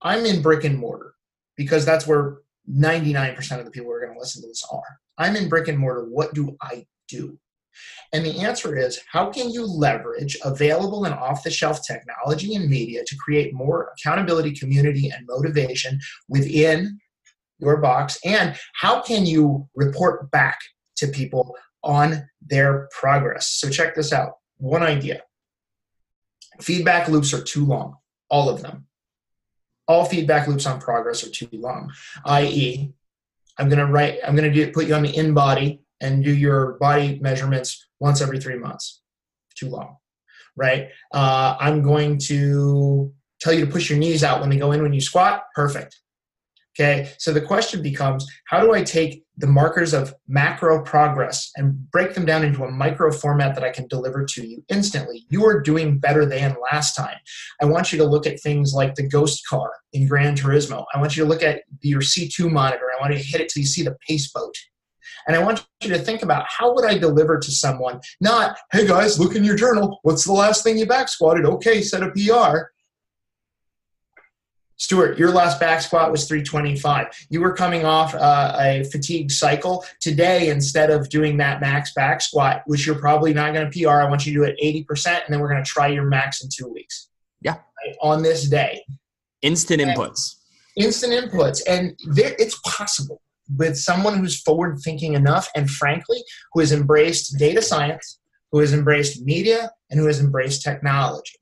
[0.01, 1.13] I'm in brick and mortar
[1.57, 2.39] because that's where
[2.69, 4.81] 99% of the people who are going to listen to this are.
[5.17, 6.05] I'm in brick and mortar.
[6.05, 7.37] What do I do?
[8.13, 12.69] And the answer is how can you leverage available and off the shelf technology and
[12.69, 16.99] media to create more accountability, community, and motivation within
[17.59, 18.19] your box?
[18.25, 20.59] And how can you report back
[20.97, 23.47] to people on their progress?
[23.47, 25.23] So, check this out one idea
[26.61, 27.97] feedback loops are too long,
[28.29, 28.85] all of them.
[29.87, 31.91] All feedback loops on progress are too long,
[32.25, 32.93] i.e.,
[33.57, 36.33] I'm going to write, I'm going to do, put you on the InBody and do
[36.33, 39.01] your body measurements once every three months.
[39.55, 39.97] Too long,
[40.57, 40.89] right?
[41.13, 44.81] Uh, I'm going to tell you to push your knees out when they go in
[44.81, 45.43] when you squat.
[45.55, 45.97] Perfect.
[46.79, 51.91] Okay, so the question becomes how do I take the markers of macro progress and
[51.91, 55.25] break them down into a micro format that I can deliver to you instantly?
[55.29, 57.17] You are doing better than last time.
[57.61, 60.85] I want you to look at things like the ghost car in Gran Turismo.
[60.93, 62.85] I want you to look at your C2 monitor.
[62.97, 64.55] I want you to hit it till you see the pace boat.
[65.27, 68.87] And I want you to think about how would I deliver to someone, not, hey
[68.87, 69.99] guys, look in your journal.
[70.03, 71.45] What's the last thing you back squatted?
[71.45, 72.71] Okay, set a PR.
[74.81, 77.27] Stuart, your last back squat was 325.
[77.29, 79.85] You were coming off uh, a fatigue cycle.
[79.99, 84.01] Today, instead of doing that max back squat, which you're probably not going to PR,
[84.01, 86.43] I want you to do it 80%, and then we're going to try your max
[86.43, 87.09] in two weeks.
[87.41, 87.51] Yeah.
[87.51, 87.95] Right?
[88.01, 88.83] On this day.
[89.43, 90.37] Instant inputs.
[90.75, 91.61] Instant inputs.
[91.67, 93.21] And there, it's possible
[93.57, 96.23] with someone who's forward thinking enough and frankly,
[96.53, 98.19] who has embraced data science,
[98.51, 101.40] who has embraced media, and who has embraced technology.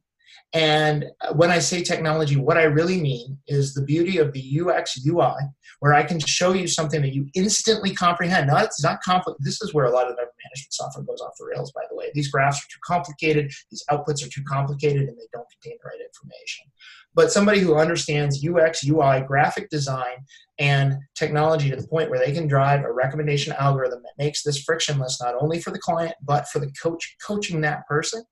[0.53, 4.99] And when I say technology, what I really mean is the beauty of the UX
[5.05, 5.35] UI,
[5.79, 8.49] where I can show you something that you instantly comprehend.
[8.51, 9.45] It's not complicated.
[9.45, 11.71] This is where a lot of the management software goes off the rails.
[11.71, 13.51] By the way, these graphs are too complicated.
[13.69, 16.65] These outputs are too complicated, and they don't contain the right information.
[17.13, 20.25] But somebody who understands UX, UI, graphic design,
[20.57, 24.63] and technology to the point where they can drive a recommendation algorithm that makes this
[24.63, 28.23] frictionless not only for the client but for the coach coaching that person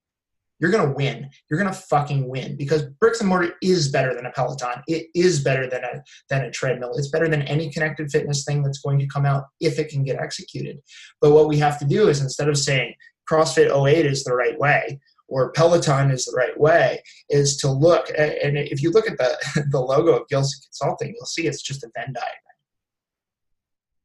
[0.60, 1.30] you're going to win.
[1.48, 4.82] You're going to fucking win because bricks and mortar is better than a Peloton.
[4.86, 6.96] It is better than a than a treadmill.
[6.96, 10.02] It's better than any connected fitness thing that's going to come out if it can
[10.02, 10.78] get executed.
[11.20, 12.94] But what we have to do is instead of saying
[13.30, 14.98] CrossFit 08 is the right way
[15.28, 19.18] or Peloton is the right way, is to look at, and if you look at
[19.18, 22.34] the the logo of Gilson Consulting, you'll see it's just a Venn diagram.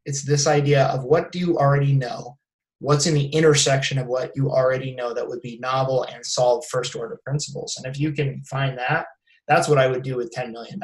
[0.05, 2.37] It's this idea of what do you already know
[2.83, 6.65] what's in the intersection of what you already know that would be novel and solve
[6.69, 9.05] first order principles and if you can find that
[9.47, 10.79] that's what i would do with $10 million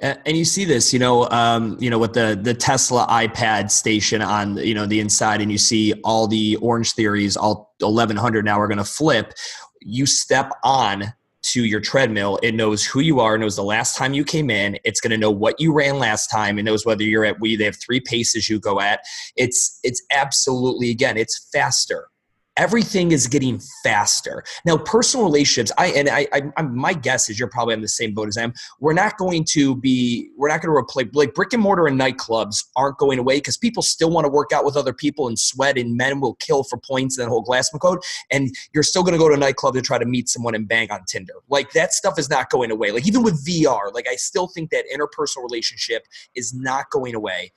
[0.00, 4.20] and you see this, you know, um, you know, with the the Tesla iPad station
[4.22, 8.60] on, you know, the inside, and you see all the Orange Theories, all 1100 now
[8.60, 9.32] are going to flip.
[9.80, 11.14] You step on
[11.44, 12.38] to your treadmill.
[12.42, 14.78] It knows who you are, knows the last time you came in.
[14.84, 16.58] It's going to know what you ran last time.
[16.58, 17.56] It knows whether you're at we.
[17.56, 19.00] They have three paces you go at.
[19.36, 21.16] It's it's absolutely again.
[21.16, 22.08] It's faster
[22.56, 24.44] everything is getting faster.
[24.64, 27.88] Now personal relationships i and I, I I'm, my guess is you're probably on the
[27.88, 28.52] same boat as i am.
[28.80, 31.98] We're not going to be we're not going to replace like brick and mortar and
[31.98, 35.38] nightclubs aren't going away because people still want to work out with other people and
[35.38, 37.98] sweat and men will kill for points and that whole glassman code
[38.30, 40.68] and you're still going to go to a nightclub to try to meet someone and
[40.68, 41.34] bang on tinder.
[41.48, 42.90] Like that stuff is not going away.
[42.90, 47.52] Like even with vr like i still think that interpersonal relationship is not going away.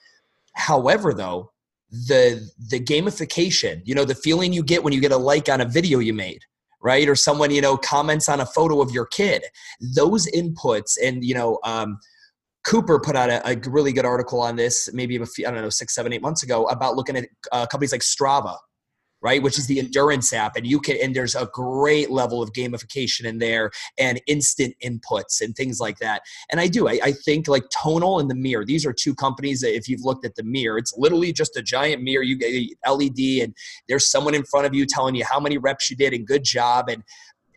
[0.54, 1.52] However though
[1.90, 5.62] the the gamification you know the feeling you get when you get a like on
[5.62, 6.42] a video you made
[6.82, 7.10] right?
[7.10, 9.44] Or someone you know comments on a photo of your kid.
[9.96, 11.98] Those inputs and you know um,
[12.64, 15.62] cooper put out a, a, really good article on this maybe a few, i don't
[15.62, 18.58] know six seven eight months ago about looking at uh, companies like strava
[19.28, 22.53] right which is the endurance app and you can and there's a great level of
[22.53, 26.21] gamification in there and instant inputs and things like that.
[26.49, 29.59] And i do i, I think like tonal and the mirror these are two companies
[29.61, 32.53] that if you've looked at the mirror it's literally just a giant mirror you get
[32.88, 33.53] led and
[33.89, 36.43] there's someone in front of you telling you how many reps you did and good
[36.43, 37.03] job and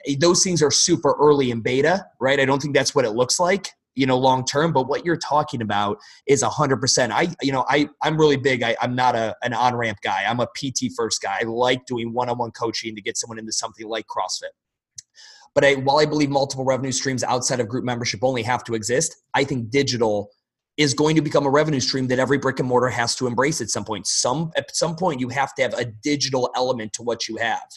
[0.07, 2.41] eh, those things are super early in beta right?
[2.41, 3.71] I don't think that's what it looks like
[4.01, 7.87] you know long term but what you're talking about is 100% i you know i
[8.03, 10.25] i'm really big I, i'm not a an on ramp guy.
[10.27, 11.41] I'm a pt first guy.
[11.43, 14.55] I like doing one-on-one coaching to get someone into something like crossfit.
[15.55, 18.75] But I, while i believe multiple revenue streams outside of group membership only have to
[18.75, 20.31] exist i think digital
[20.81, 23.61] is going to become a revenue stream that every brick and mortar has to embrace
[23.61, 24.07] at some point.
[24.07, 27.69] Some at some point you have to have a digital element to what you have.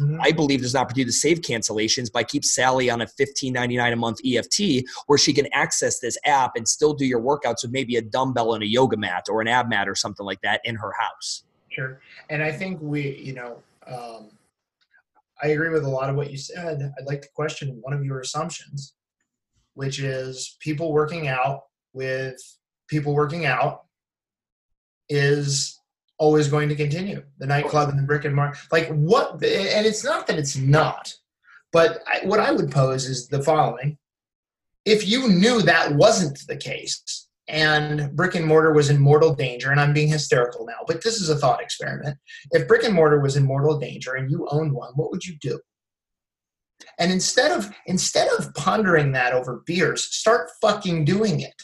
[0.00, 0.20] Mm-hmm.
[0.20, 3.96] I believe there's an opportunity to save cancellations by keep Sally on a $15.99 a
[3.96, 7.96] month EFT where she can access this app and still do your workouts with maybe
[7.96, 10.76] a dumbbell and a yoga mat or an ab mat or something like that in
[10.76, 11.42] her house.
[11.68, 12.00] Sure.
[12.30, 13.58] And I think we, you know,
[13.88, 14.30] um,
[15.42, 16.94] I agree with a lot of what you said.
[16.96, 18.94] I'd like to question one of your assumptions,
[19.74, 22.36] which is people working out with
[22.88, 23.84] people working out
[25.08, 25.78] is
[26.18, 27.22] always going to continue.
[27.38, 29.32] The nightclub and the brick and mortar, like what?
[29.34, 31.12] And it's not that it's not,
[31.72, 33.98] but I, what I would pose is the following:
[34.84, 39.70] If you knew that wasn't the case, and brick and mortar was in mortal danger,
[39.70, 42.16] and I'm being hysterical now, but this is a thought experiment.
[42.52, 45.36] If brick and mortar was in mortal danger and you owned one, what would you
[45.40, 45.58] do?
[46.98, 51.62] And instead of instead of pondering that over beers, start fucking doing it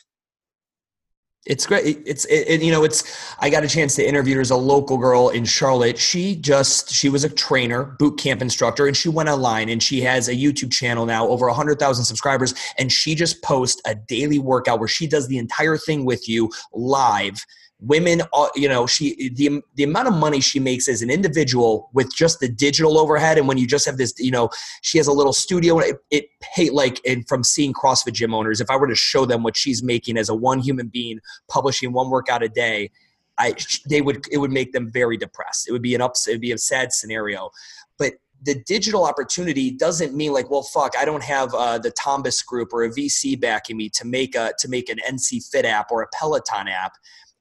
[1.48, 2.02] it's great.
[2.06, 4.56] It's it, it, you know it's i got a chance to interview her as a
[4.56, 5.98] local girl in charlotte.
[5.98, 10.00] She just she was a trainer boot camp instructor and she went online and she
[10.02, 14.78] has a youtube channel now over 100000 subscribers and she just posts a daily workout
[14.78, 17.44] where she does the entire thing with you live
[17.80, 21.90] women uh, you know she the the amount of money she makes as an individual
[21.92, 24.48] with just the digital overhead and when you just have this you know
[24.82, 28.60] she has a little studio it, it pay like and from seeing crossfit gym owners
[28.60, 31.92] if i were to show them what she's making as a one human being publishing
[31.92, 32.90] one workout a day
[33.38, 33.54] i
[33.88, 35.68] they would it would make them very depressed.
[35.68, 37.50] It would be an ups it would be a sad scenario.
[37.98, 42.40] But the digital opportunity doesn't mean like well fuck i don't have uh, the tombus
[42.46, 45.90] group or a vc backing me to make a to make an nc fit app
[45.90, 46.92] or a peloton app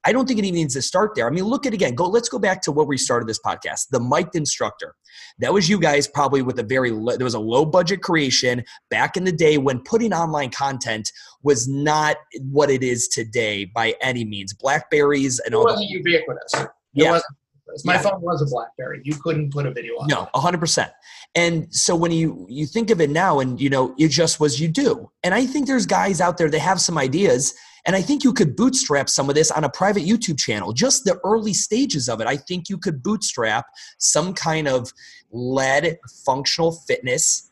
[0.08, 1.28] I don't think it even needs to start there.
[1.28, 3.90] I mean, look at again, go let's go back to where we started this podcast.
[3.92, 4.96] The mic'd instructor.
[5.40, 9.18] That was you guys probably with a very there was a low budget creation back
[9.18, 11.12] in the day when putting online content
[11.44, 14.54] was not what it is today by any means.
[14.54, 16.54] Blackberries and it all wasn't ubiquitous.
[16.54, 17.12] It Yeah.
[17.12, 17.36] wasn't
[17.84, 18.02] my Yeah.
[18.02, 19.02] phone was a BlackBerry.
[19.04, 20.08] You couldn't put a video on.
[20.08, 20.92] No, hundred percent.
[21.36, 24.60] And so when you you think of it now, and you know, it just was
[24.60, 25.12] you do.
[25.24, 27.54] And I think there's guys out there that have some ideas,
[27.86, 30.74] and I think you could bootstrap some of this on a private YouTube channel.
[30.74, 33.66] Just the early stages of it, I think you could bootstrap
[33.98, 34.92] some kind of
[35.32, 37.50] led functional fitness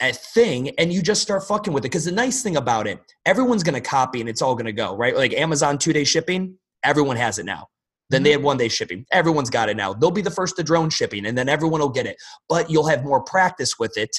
[0.00, 2.98] a thing and you just start fucking with it because the nice thing about it
[3.26, 6.04] everyone's going to copy and it's all going to go right like amazon two day
[6.04, 7.68] shipping everyone has it now
[8.10, 8.40] then they mm-hmm.
[8.40, 9.06] had one day shipping.
[9.12, 9.94] Everyone's got it now.
[9.94, 12.16] They'll be the first to drone shipping, and then everyone will get it.
[12.48, 14.14] But you'll have more practice with it.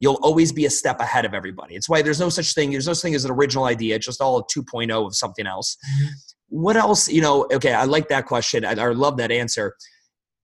[0.00, 1.74] You'll always be a step ahead of everybody.
[1.74, 2.70] It's why there's no such thing.
[2.70, 3.96] There's no such thing as an original idea.
[3.96, 5.76] It's just all a 2.0 of something else.
[5.76, 6.08] Mm-hmm.
[6.48, 7.08] What else?
[7.08, 7.46] You know?
[7.52, 8.64] Okay, I like that question.
[8.64, 9.74] I, I love that answer.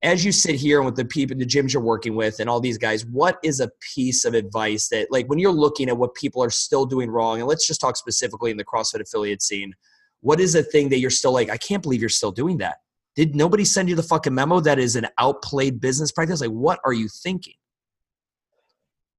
[0.03, 2.79] As you sit here with the people, the gyms you're working with, and all these
[2.79, 6.43] guys, what is a piece of advice that, like, when you're looking at what people
[6.43, 9.75] are still doing wrong, and let's just talk specifically in the CrossFit affiliate scene,
[10.21, 12.77] what is a thing that you're still like, I can't believe you're still doing that?
[13.19, 16.41] Did nobody send you the fucking memo that is an outplayed business practice?
[16.41, 17.57] Like, what are you thinking?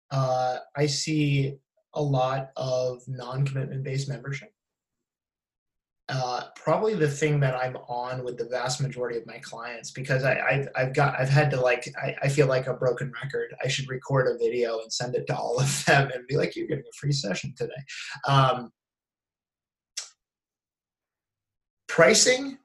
[0.10, 1.58] Uh, I see
[1.94, 4.54] a lot of non-commitment based membership.
[6.08, 10.24] Uh, probably the thing that I'm on with the vast majority of my clients because
[10.24, 13.54] I, I've, I've got I've had to like I, I feel like a broken record.
[13.62, 16.56] I should record a video and send it to all of them and be like,
[16.56, 17.74] "You're getting a free session today."
[18.30, 18.72] Um,
[21.90, 22.60] pricing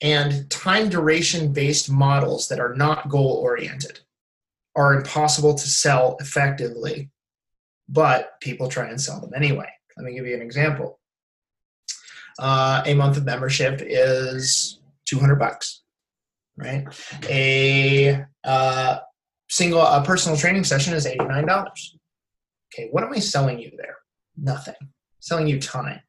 [0.00, 4.00] and time duration based models that are not goal oriented
[4.76, 7.10] are impossible to sell effectively,
[7.88, 9.68] but people try and sell them anyway.
[9.96, 10.98] Let me give you an example.
[12.38, 15.82] Uh, a month of membership is 200 bucks,
[16.56, 16.84] right?
[17.30, 18.98] A uh,
[19.48, 21.70] single a personal training session is $89.
[22.74, 23.96] Okay, what am I selling you there?
[24.36, 24.74] Nothing.
[25.20, 26.00] selling you time.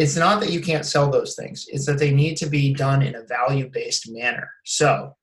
[0.00, 3.02] It's not that you can't sell those things, it's that they need to be done
[3.02, 4.48] in a value based manner.
[4.64, 5.14] So,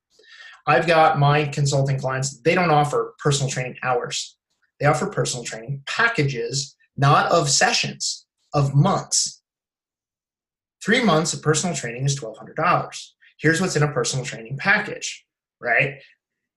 [0.68, 4.38] I've got my consulting clients, they don't offer personal training hours.
[4.80, 9.42] They offer personal training packages, not of sessions, of months.
[10.86, 13.08] Three months of personal training is $1,200.
[13.40, 15.26] Here's what's in a personal training package,
[15.60, 15.96] right?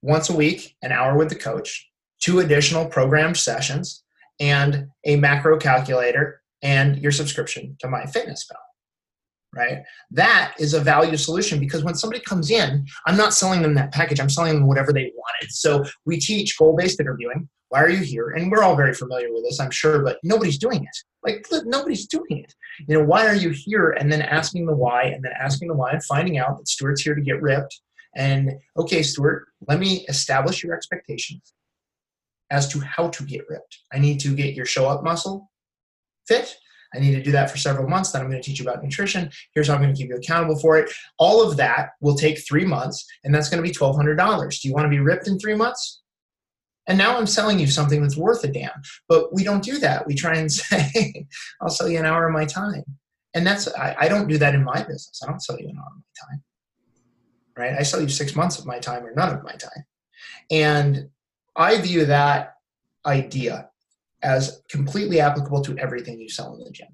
[0.02, 1.88] Once a week, an hour with the coach,
[2.20, 4.04] two additional programmed sessions,
[4.38, 8.56] and a macro calculator and your subscription to MyFitnessPal
[9.54, 9.82] right?
[10.10, 13.92] That is a value solution because when somebody comes in, I'm not selling them that
[13.92, 14.20] package.
[14.20, 15.50] I'm selling them whatever they wanted.
[15.50, 17.48] So we teach goal-based interviewing.
[17.68, 18.30] Why are you here?
[18.30, 20.96] And we're all very familiar with this, I'm sure, but nobody's doing it.
[21.24, 22.52] Like nobody's doing it.
[22.88, 23.90] You know, why are you here?
[23.90, 27.02] And then asking the why, and then asking the why, and finding out that Stuart's
[27.02, 27.80] here to get ripped.
[28.16, 31.52] And okay, Stuart, let me establish your expectations
[32.50, 33.78] as to how to get ripped.
[33.92, 35.49] I need to get your show up muscle
[36.30, 36.56] fit.
[36.94, 38.10] I need to do that for several months.
[38.10, 39.30] Then I'm going to teach you about nutrition.
[39.54, 40.90] Here's how I'm going to keep you accountable for it.
[41.18, 44.60] All of that will take three months, and that's going to be $1,200.
[44.60, 46.02] Do you want to be ripped in three months?
[46.88, 48.70] And now I'm selling you something that's worth a damn.
[49.08, 50.06] But we don't do that.
[50.06, 51.26] We try and say,
[51.60, 52.84] I'll sell you an hour of my time.
[53.34, 55.20] And that's, I, I don't do that in my business.
[55.22, 56.42] I don't sell you an hour of my time.
[57.56, 57.78] Right?
[57.78, 59.84] I sell you six months of my time or none of my time.
[60.50, 61.10] And
[61.54, 62.54] I view that
[63.06, 63.69] idea
[64.22, 66.88] as completely applicable to everything you sell in the gym.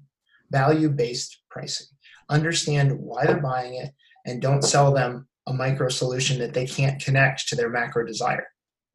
[0.51, 1.87] Value based pricing.
[2.29, 3.91] Understand why they're buying it
[4.25, 8.47] and don't sell them a micro solution that they can't connect to their macro desire.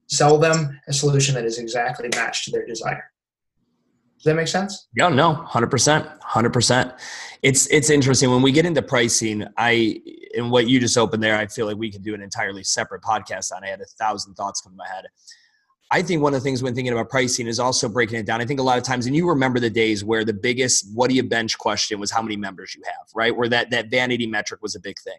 [0.08, 3.04] Sell them a solution that is exactly matched to their desire.
[4.22, 4.86] Does that make sense?
[4.94, 6.92] Yeah, no, hundred percent, hundred percent.
[7.42, 9.44] It's it's interesting when we get into pricing.
[9.56, 10.00] I
[10.36, 13.02] and what you just opened there, I feel like we could do an entirely separate
[13.02, 13.64] podcast on.
[13.64, 15.06] I had a thousand thoughts come to my head.
[15.90, 18.40] I think one of the things when thinking about pricing is also breaking it down.
[18.40, 21.10] I think a lot of times, and you remember the days where the biggest "what
[21.10, 23.36] do you bench" question was how many members you have, right?
[23.36, 25.18] Where that that vanity metric was a big thing.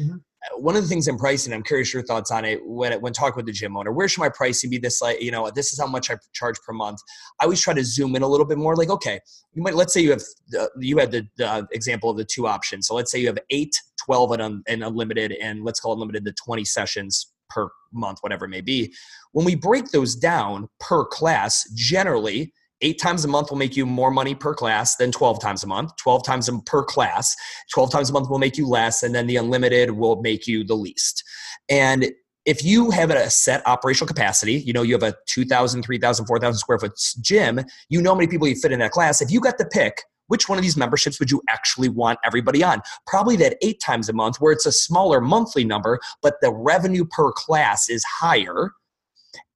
[0.00, 0.16] Mm-hmm.
[0.56, 2.60] One of the things in pricing, I'm curious your thoughts on it.
[2.64, 4.78] When when talking with the gym owner, where should my pricing be?
[4.78, 7.00] This like you know, this is how much I charge per month.
[7.40, 8.76] I always try to zoom in a little bit more.
[8.76, 9.20] Like, okay,
[9.54, 10.22] you might let's say you have
[10.58, 12.86] uh, you had the, the example of the two options.
[12.86, 15.98] So let's say you have eight, 12, and, un, and unlimited, and let's call it
[15.98, 18.92] limited to 20 sessions per month, whatever it may be.
[19.32, 23.84] When we break those down per class, generally, eight times a month will make you
[23.84, 25.92] more money per class than 12 times a month.
[25.96, 27.36] 12 times per class,
[27.74, 30.64] 12 times a month will make you less, and then the unlimited will make you
[30.64, 31.22] the least.
[31.68, 32.10] And
[32.46, 36.58] if you have a set operational capacity, you know, you have a 2,000, 3,000, 4,000
[36.58, 39.20] square foot gym, you know how many people you fit in that class.
[39.20, 42.62] If you got to pick which one of these memberships would you actually want everybody
[42.62, 42.80] on?
[43.06, 47.04] Probably that eight times a month where it's a smaller monthly number, but the revenue
[47.04, 48.70] per class is higher.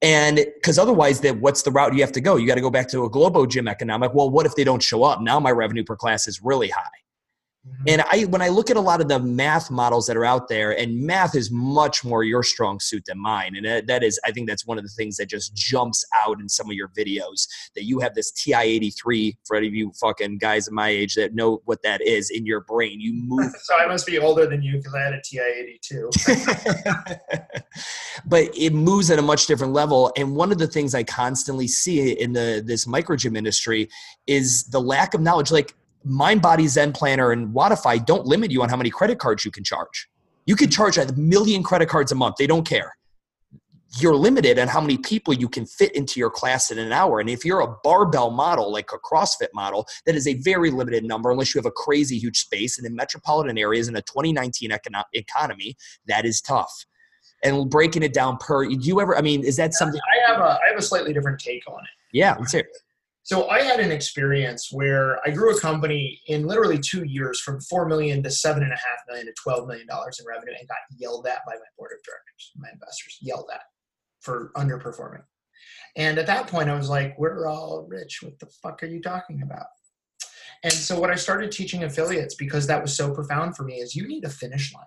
[0.01, 2.35] And because otherwise, that what's the route you have to go?
[2.35, 4.13] You got to go back to a Globo gym economic.
[4.13, 5.21] Well, what if they don't show up?
[5.21, 6.83] Now my revenue per class is really high.
[7.67, 7.83] Mm-hmm.
[7.87, 10.49] And I, when I look at a lot of the math models that are out
[10.49, 14.31] there, and math is much more your strong suit than mine, and that is, I
[14.31, 17.47] think that's one of the things that just jumps out in some of your videos
[17.75, 21.33] that you have this TI-83 for any of you fucking guys of my age that
[21.33, 22.99] know what that is in your brain.
[22.99, 23.51] You move.
[23.63, 27.21] so I must be older than you because I had a TI-82.
[28.27, 31.67] but it moves at a much different level, and one of the things I constantly
[31.67, 33.89] see in the this micro gym industry
[34.27, 35.51] is the lack of knowledge.
[35.51, 35.73] Like
[36.05, 39.63] MindBody, Zen Planner, and Wodify don't limit you on how many credit cards you can
[39.63, 40.07] charge.
[40.45, 42.35] You could charge a million credit cards a month.
[42.37, 42.95] They don't care.
[43.99, 47.19] You're limited on how many people you can fit into your class in an hour.
[47.19, 51.05] And if you're a barbell model, like a CrossFit model, that is a very limited
[51.05, 52.77] number unless you have a crazy huge space.
[52.77, 55.75] And in metropolitan areas in a 2019 econo- economy,
[56.07, 56.85] that is tough.
[57.43, 60.01] And breaking it down per, do you ever, I mean, is that something?
[60.01, 61.89] I have a, I have a slightly different take on it.
[62.11, 62.67] Yeah, let's hear it.
[63.25, 67.59] So I had an experience where I grew a company in literally two years from
[67.59, 70.67] four million to seven and a half million to twelve million dollars in revenue, and
[70.67, 73.61] got yelled at by my board of directors, my investors yelled at
[74.21, 75.23] for underperforming.
[75.95, 78.19] And at that point, I was like, "We're all rich.
[78.21, 79.65] What the fuck are you talking about?"
[80.63, 83.95] And so what I started teaching affiliates because that was so profound for me is
[83.95, 84.85] you need a finish line.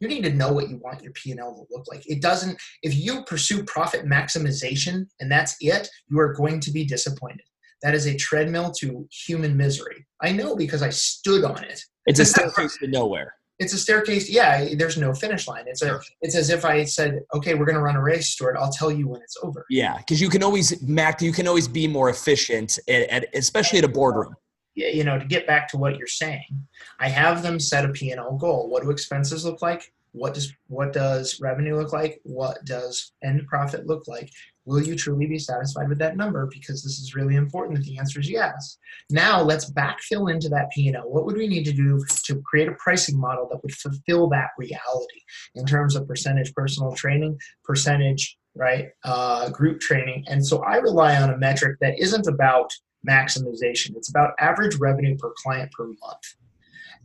[0.00, 2.02] You need to know what you want your P&L to look like.
[2.10, 6.84] It doesn't if you pursue profit maximization and that's it, you are going to be
[6.84, 7.46] disappointed
[7.82, 10.06] that is a treadmill to human misery.
[10.22, 11.80] I know because I stood on it.
[12.06, 13.34] It's a staircase to nowhere.
[13.58, 14.28] It's a staircase.
[14.28, 15.64] Yeah, there's no finish line.
[15.66, 15.98] It's a.
[16.20, 18.56] It's as if I said, "Okay, we're going to run a race, Stuart.
[18.58, 21.22] I'll tell you when it's over." Yeah, because you can always, Mac.
[21.22, 24.34] You can always be more efficient, at, at, especially at a boardroom.
[24.74, 26.66] Yeah, you know, to get back to what you're saying,
[27.00, 28.68] I have them set a P&L goal.
[28.68, 29.90] What do expenses look like?
[30.16, 32.20] What does what does revenue look like?
[32.24, 34.30] What does end profit look like?
[34.64, 36.46] Will you truly be satisfied with that number?
[36.46, 38.78] Because this is really important that the answer is yes.
[39.10, 41.08] Now let's backfill into that P&L.
[41.08, 44.50] What would we need to do to create a pricing model that would fulfill that
[44.58, 45.20] reality
[45.54, 50.24] in terms of percentage personal training, percentage right uh, group training?
[50.28, 52.70] And so I rely on a metric that isn't about
[53.08, 53.96] maximization.
[53.96, 56.24] It's about average revenue per client per month.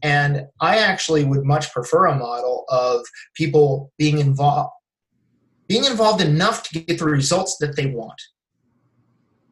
[0.04, 4.72] And I actually would much prefer a model of people being involved
[5.72, 8.22] being involved enough to get the results that they want.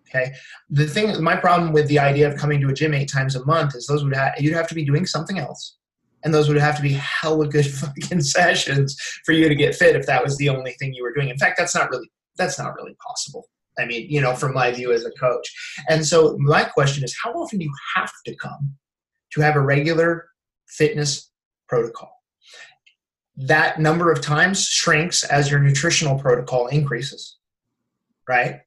[0.09, 0.33] Okay.
[0.69, 3.45] The thing, my problem with the idea of coming to a gym eight times a
[3.45, 5.77] month is those would have you'd have to be doing something else,
[6.25, 9.95] and those would have to be hella good fucking sessions for you to get fit
[9.95, 11.29] if that was the only thing you were doing.
[11.29, 13.45] In fact, that's not really that's not really possible.
[13.79, 15.47] I mean, you know, from my view as a coach.
[15.87, 18.75] And so my question is, how often do you have to come
[19.31, 20.27] to have a regular
[20.69, 21.31] fitness
[21.67, 22.11] protocol?
[23.41, 27.39] that number of times shrinks as your nutritional protocol increases
[28.29, 28.59] right?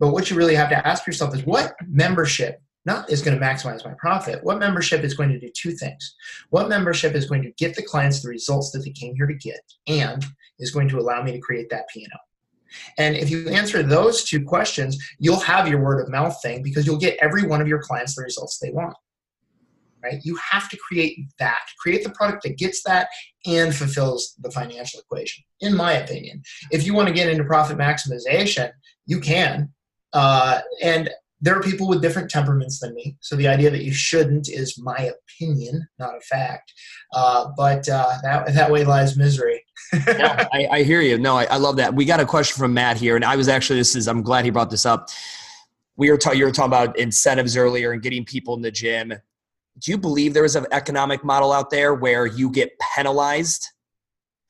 [0.00, 3.44] But what you really have to ask yourself is what membership not is going to
[3.44, 6.16] maximize my profit what membership is going to do two things.
[6.48, 9.34] What membership is going to get the clients the results that they came here to
[9.34, 10.24] get and
[10.58, 12.08] is going to allow me to create that p&l
[12.98, 16.86] and if you answer those two questions you'll have your word of mouth thing because
[16.86, 18.96] you'll get every one of your clients the results they want
[20.02, 20.20] right?
[20.22, 23.08] You have to create that, create the product that gets that
[23.46, 26.42] and fulfills the financial equation, in my opinion.
[26.70, 28.70] If you want to get into profit maximization,
[29.06, 29.70] you can.
[30.12, 33.16] Uh, and there are people with different temperaments than me.
[33.20, 36.72] So the idea that you shouldn't is my opinion, not a fact.
[37.14, 39.64] Uh, but uh, that, that way lies misery.
[39.92, 41.18] yeah, I, I, hear you.
[41.18, 41.94] No, I, I, love that.
[41.94, 44.44] We got a question from Matt here, and I was actually this is I'm glad
[44.44, 45.08] he brought this up.
[45.96, 46.38] We were talking.
[46.38, 49.14] You were talking about incentives earlier and getting people in the gym
[49.80, 53.66] do you believe there is an economic model out there where you get penalized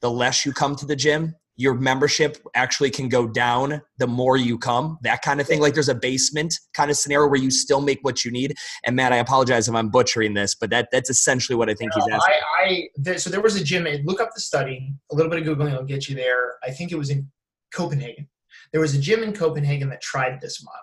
[0.00, 1.34] the less you come to the gym?
[1.56, 5.60] Your membership actually can go down the more you come, that kind of thing.
[5.60, 8.54] Like there's a basement kind of scenario where you still make what you need.
[8.86, 11.92] And Matt, I apologize if I'm butchering this, but that that's essentially what I think
[11.94, 12.34] he's asking.
[12.58, 13.86] I, I there, so there was a gym.
[14.04, 14.94] Look up the study.
[15.12, 16.54] A little bit of googling will get you there.
[16.64, 17.30] I think it was in
[17.74, 18.28] Copenhagen.
[18.72, 20.80] There was a gym in Copenhagen that tried this model,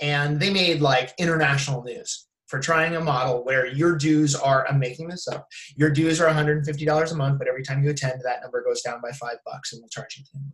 [0.00, 4.78] and they made like international news for trying a model where your dues are i'm
[4.78, 8.42] making this up your dues are $150 a month but every time you attend that
[8.42, 10.52] number goes down by five bucks and we'll charge you 10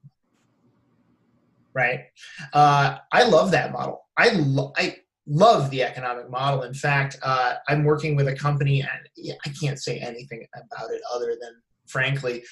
[1.75, 2.05] right?
[2.53, 4.07] Uh, i love that model.
[4.17, 6.63] I, lo- I love the economic model.
[6.63, 11.01] In fact uh, i'm working with a company and i can't say anything about it
[11.13, 11.51] other than
[11.89, 12.45] frankly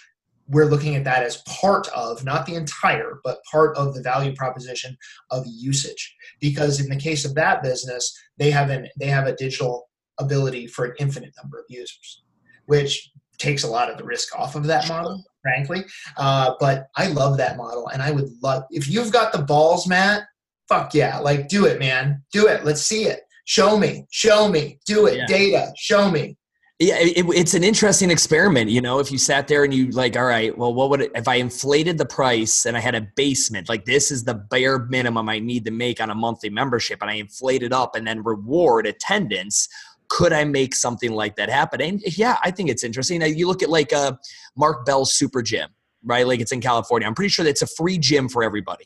[0.49, 4.35] we're looking at that as part of, not the entire, but part of the value
[4.35, 4.97] proposition
[5.31, 6.15] of usage.
[6.41, 9.89] Because in the case of that business, they have an they have a digital
[10.19, 12.23] ability for an infinite number of users,
[12.67, 15.85] which takes a lot of the risk off of that model, frankly.
[16.17, 19.87] Uh, but I love that model, and I would love if you've got the balls,
[19.87, 20.25] Matt.
[20.69, 22.65] Fuck yeah, like do it, man, do it.
[22.65, 23.21] Let's see it.
[23.45, 25.17] Show me, show me, do it.
[25.17, 25.27] Yeah.
[25.27, 26.37] Data, show me.
[26.79, 28.71] Yeah, it, it's an interesting experiment.
[28.71, 31.13] You know, if you sat there and you like, all right, well, what would it,
[31.15, 33.71] if I inflated the price and I had a basement?
[33.71, 37.11] Like, this is the bare minimum I need to make on a monthly membership, and
[37.11, 39.71] I inflate it up and then reward attendance.
[40.09, 41.81] Could I make something like that happen?
[41.81, 43.23] And yeah, I think it's interesting.
[43.23, 44.13] You look at like uh,
[44.55, 45.71] Mark Bell's Super Gym,
[46.05, 46.27] right?
[46.27, 47.09] Like it's in California.
[47.09, 48.85] I'm pretty sure it's a free gym for everybody.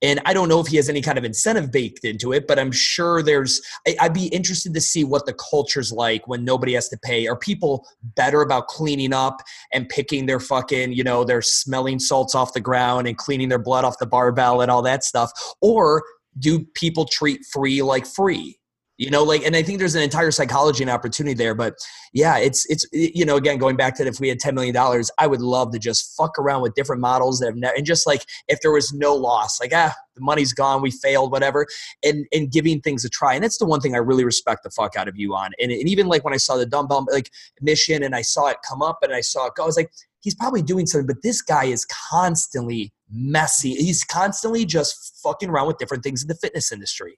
[0.00, 2.58] And I don't know if he has any kind of incentive baked into it, but
[2.58, 3.60] I'm sure there's,
[4.00, 7.26] I'd be interested to see what the culture's like when nobody has to pay.
[7.26, 9.42] Are people better about cleaning up
[9.72, 13.58] and picking their fucking, you know, their smelling salts off the ground and cleaning their
[13.58, 15.32] blood off the barbell and all that stuff?
[15.60, 16.04] Or
[16.38, 18.58] do people treat free like free?
[18.98, 21.74] You know like and i think there's an entire psychology and opportunity there but
[22.12, 24.74] yeah it's it's you know again going back to that if we had 10 million
[24.74, 27.86] dollars i would love to just fuck around with different models that have never and
[27.86, 31.66] just like if there was no loss like ah the money's gone we failed whatever
[32.04, 34.70] and and giving things a try and that's the one thing i really respect the
[34.70, 37.30] fuck out of you on and, and even like when i saw the dumbbell like
[37.62, 39.90] mission and i saw it come up and i saw it go i was like
[40.20, 45.68] he's probably doing something but this guy is constantly messy he's constantly just fucking around
[45.68, 47.16] with different things in the fitness industry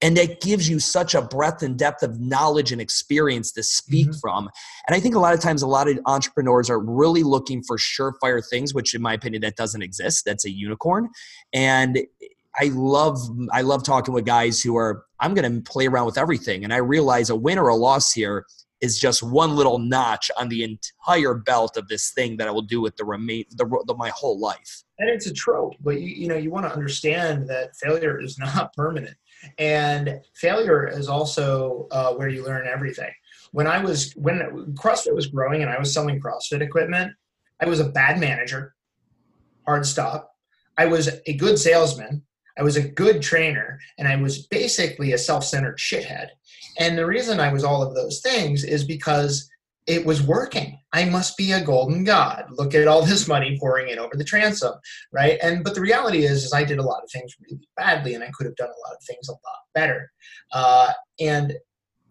[0.00, 4.08] and it gives you such a breadth and depth of knowledge and experience to speak
[4.08, 4.18] mm-hmm.
[4.20, 4.48] from
[4.86, 7.76] and i think a lot of times a lot of entrepreneurs are really looking for
[7.76, 11.08] surefire things which in my opinion that doesn't exist that's a unicorn
[11.52, 11.98] and
[12.60, 13.18] i love
[13.52, 16.72] i love talking with guys who are i'm going to play around with everything and
[16.72, 18.44] i realize a win or a loss here
[18.80, 22.62] is just one little notch on the entire belt of this thing that I will
[22.62, 24.84] do with the remain the, the my whole life.
[24.98, 28.38] And it's a trope, but you you know you want to understand that failure is
[28.38, 29.16] not permanent.
[29.58, 33.10] And failure is also uh, where you learn everything.
[33.52, 34.38] When I was when
[34.74, 37.12] CrossFit was growing and I was selling CrossFit equipment,
[37.60, 38.74] I was a bad manager,
[39.66, 40.30] hard stop.
[40.76, 42.22] I was a good salesman.
[42.58, 46.28] I was a good trainer, and I was basically a self-centered shithead.
[46.78, 49.48] And the reason I was all of those things is because
[49.88, 50.78] it was working.
[50.92, 52.44] I must be a golden god.
[52.50, 54.74] Look at all this money pouring in over the transom,
[55.12, 55.38] right?
[55.42, 58.22] And but the reality is, is I did a lot of things really badly, and
[58.22, 59.40] I could have done a lot of things a lot
[59.74, 60.10] better.
[60.52, 61.54] Uh, and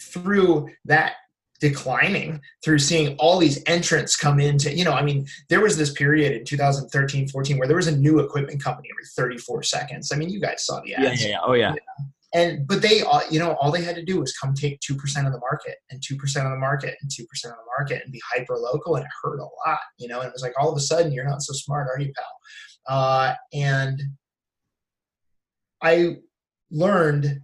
[0.01, 1.13] through that
[1.59, 5.91] declining through seeing all these entrants come into you know i mean there was this
[5.91, 10.15] period in 2013 14 where there was a new equipment company every 34 seconds i
[10.15, 11.39] mean you guys saw the ads yeah, yeah, yeah.
[11.43, 11.73] oh yeah
[12.33, 14.93] and but they uh, you know all they had to do was come take 2%
[15.25, 16.13] of the market and 2%
[16.45, 19.39] of the market and 2% of the market and be hyper local and it hurt
[19.39, 20.19] a lot you know?
[20.19, 22.95] And it was like all of a sudden you're not so smart are you pal?
[22.95, 24.01] Uh, and
[25.81, 26.15] i
[26.71, 27.39] learned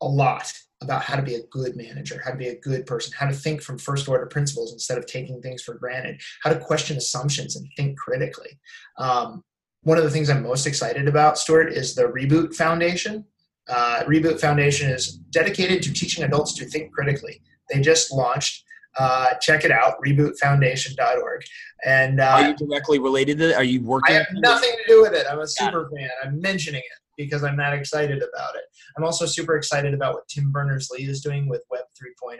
[0.00, 0.52] a lot
[0.82, 3.32] about how to be a good manager how to be a good person how to
[3.32, 7.56] think from first order principles instead of taking things for granted how to question assumptions
[7.56, 8.58] and think critically.
[8.98, 9.42] Um,
[9.82, 13.24] one of the things i'm most excited about stuart is the reboot foundation
[13.68, 17.40] uh, Reboot Foundation is dedicated to teaching adults to think critically.
[17.70, 18.64] They just launched.
[18.98, 21.42] Uh, check it out, rebootfoundation.org.
[21.86, 23.54] And uh, are you directly related to it?
[23.54, 24.14] Are you working?
[24.14, 25.26] I have nothing to do with it.
[25.30, 26.10] I'm a super fan.
[26.22, 28.64] I'm mentioning it because I'm that excited about it.
[28.96, 31.84] I'm also super excited about what Tim Berners Lee is doing with Web
[32.22, 32.38] 3.0.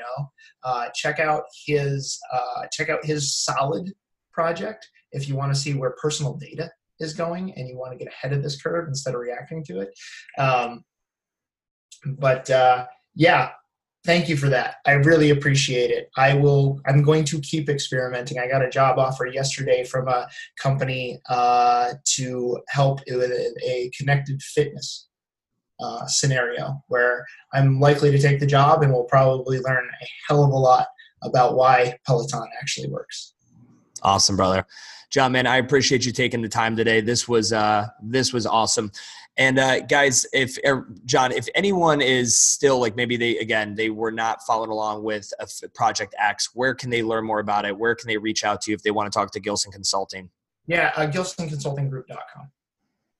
[0.62, 3.92] Uh, check out his uh, check out his Solid
[4.32, 6.70] project if you want to see where personal data
[7.00, 9.80] is going and you want to get ahead of this curve instead of reacting to
[9.80, 9.90] it.
[10.38, 10.84] Um,
[12.04, 13.50] but uh, yeah,
[14.04, 14.76] thank you for that.
[14.86, 16.10] I really appreciate it.
[16.16, 16.80] I will.
[16.86, 18.38] I'm going to keep experimenting.
[18.38, 20.28] I got a job offer yesterday from a
[20.60, 25.08] company uh, to help with a connected fitness
[25.80, 30.44] uh, scenario where I'm likely to take the job and will probably learn a hell
[30.44, 30.86] of a lot
[31.22, 33.34] about why Peloton actually works.
[34.02, 34.66] Awesome, brother.
[35.10, 37.00] John, man, I appreciate you taking the time today.
[37.02, 38.90] This was uh, this was awesome.
[39.36, 43.90] And uh, guys, if er, John, if anyone is still like maybe they again they
[43.90, 45.30] were not following along with
[45.74, 47.76] Project X, where can they learn more about it?
[47.76, 50.30] Where can they reach out to you if they want to talk to Gilson Consulting?
[50.66, 52.50] Yeah, uh, GilsonConsultingGroup.com.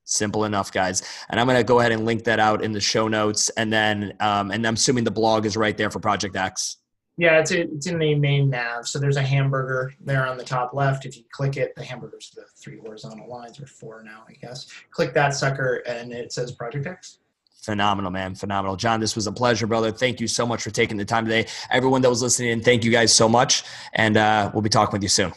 [0.04, 1.02] Simple enough, guys.
[1.28, 3.72] And I'm going to go ahead and link that out in the show notes, and
[3.72, 6.78] then um, and I'm assuming the blog is right there for Project X.
[7.18, 8.86] Yeah, it's it's in the main nav.
[8.88, 11.04] So there's a hamburger there on the top left.
[11.04, 14.66] If you click it, the hamburger's the three horizontal lines or four now, I guess.
[14.90, 17.18] Click that sucker, and it says Project X.
[17.62, 18.34] Phenomenal, man.
[18.34, 18.76] Phenomenal.
[18.76, 19.92] John, this was a pleasure, brother.
[19.92, 21.46] Thank you so much for taking the time today.
[21.70, 23.62] Everyone that was listening, thank you guys so much.
[23.92, 25.32] And uh, we'll be talking with you soon.